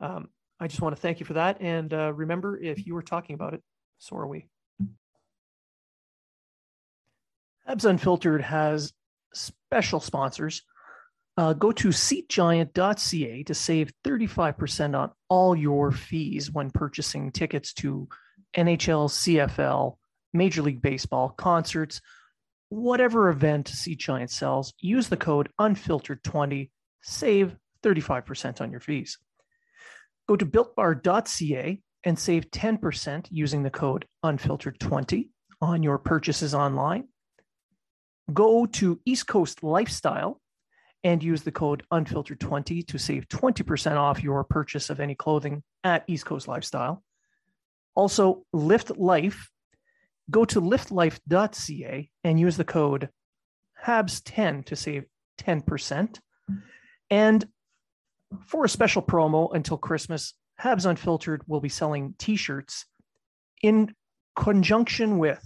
[0.00, 0.28] um,
[0.60, 1.60] I just want to thank you for that.
[1.60, 3.62] And uh, remember, if you were talking about it,
[3.98, 4.46] so are we.
[7.68, 8.92] Habs Unfiltered has
[9.34, 10.62] special sponsors.
[11.36, 18.08] Uh, go to seatgiant.ca to save 35% on all your fees when purchasing tickets to
[18.56, 19.96] NHL, CFL,
[20.32, 22.00] Major League Baseball, concerts,
[22.68, 24.74] whatever event Seat Giant sells.
[24.80, 26.70] Use the code unfiltered20,
[27.02, 29.18] save 35% on your fees.
[30.28, 35.28] Go to builtbar.ca and save 10% using the code unfiltered20
[35.60, 37.08] on your purchases online.
[38.32, 40.40] Go to East Coast Lifestyle
[41.02, 46.04] and use the code unfiltered20 to save 20% off your purchase of any clothing at
[46.06, 47.02] East Coast Lifestyle.
[47.94, 49.50] Also, Lift Life.
[50.30, 53.08] Go to liftlife.ca and use the code
[53.84, 55.06] HABS10 to save
[55.38, 56.20] 10%.
[57.10, 57.48] And
[58.46, 62.84] for a special promo until Christmas, Habs Unfiltered will be selling t shirts
[63.62, 63.94] in
[64.36, 65.42] conjunction with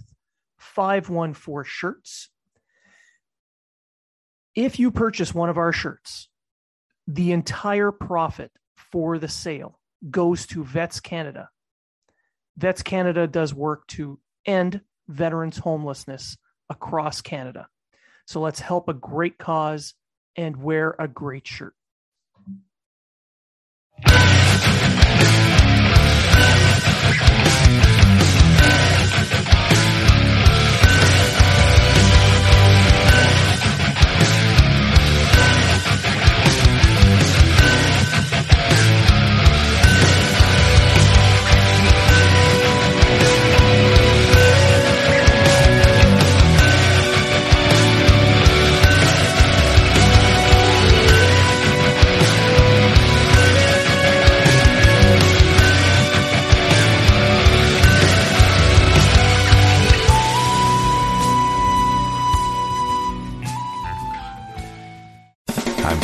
[0.59, 2.29] 514 shirts.
[4.55, 6.29] If you purchase one of our shirts,
[7.07, 9.79] the entire profit for the sale
[10.09, 11.49] goes to Vets Canada.
[12.57, 14.79] Vets Canada does work to end
[15.09, 16.37] veterans' homelessness
[16.69, 17.67] across Canada.
[18.25, 19.93] So let's help a great cause
[20.37, 21.73] and wear a great shirt.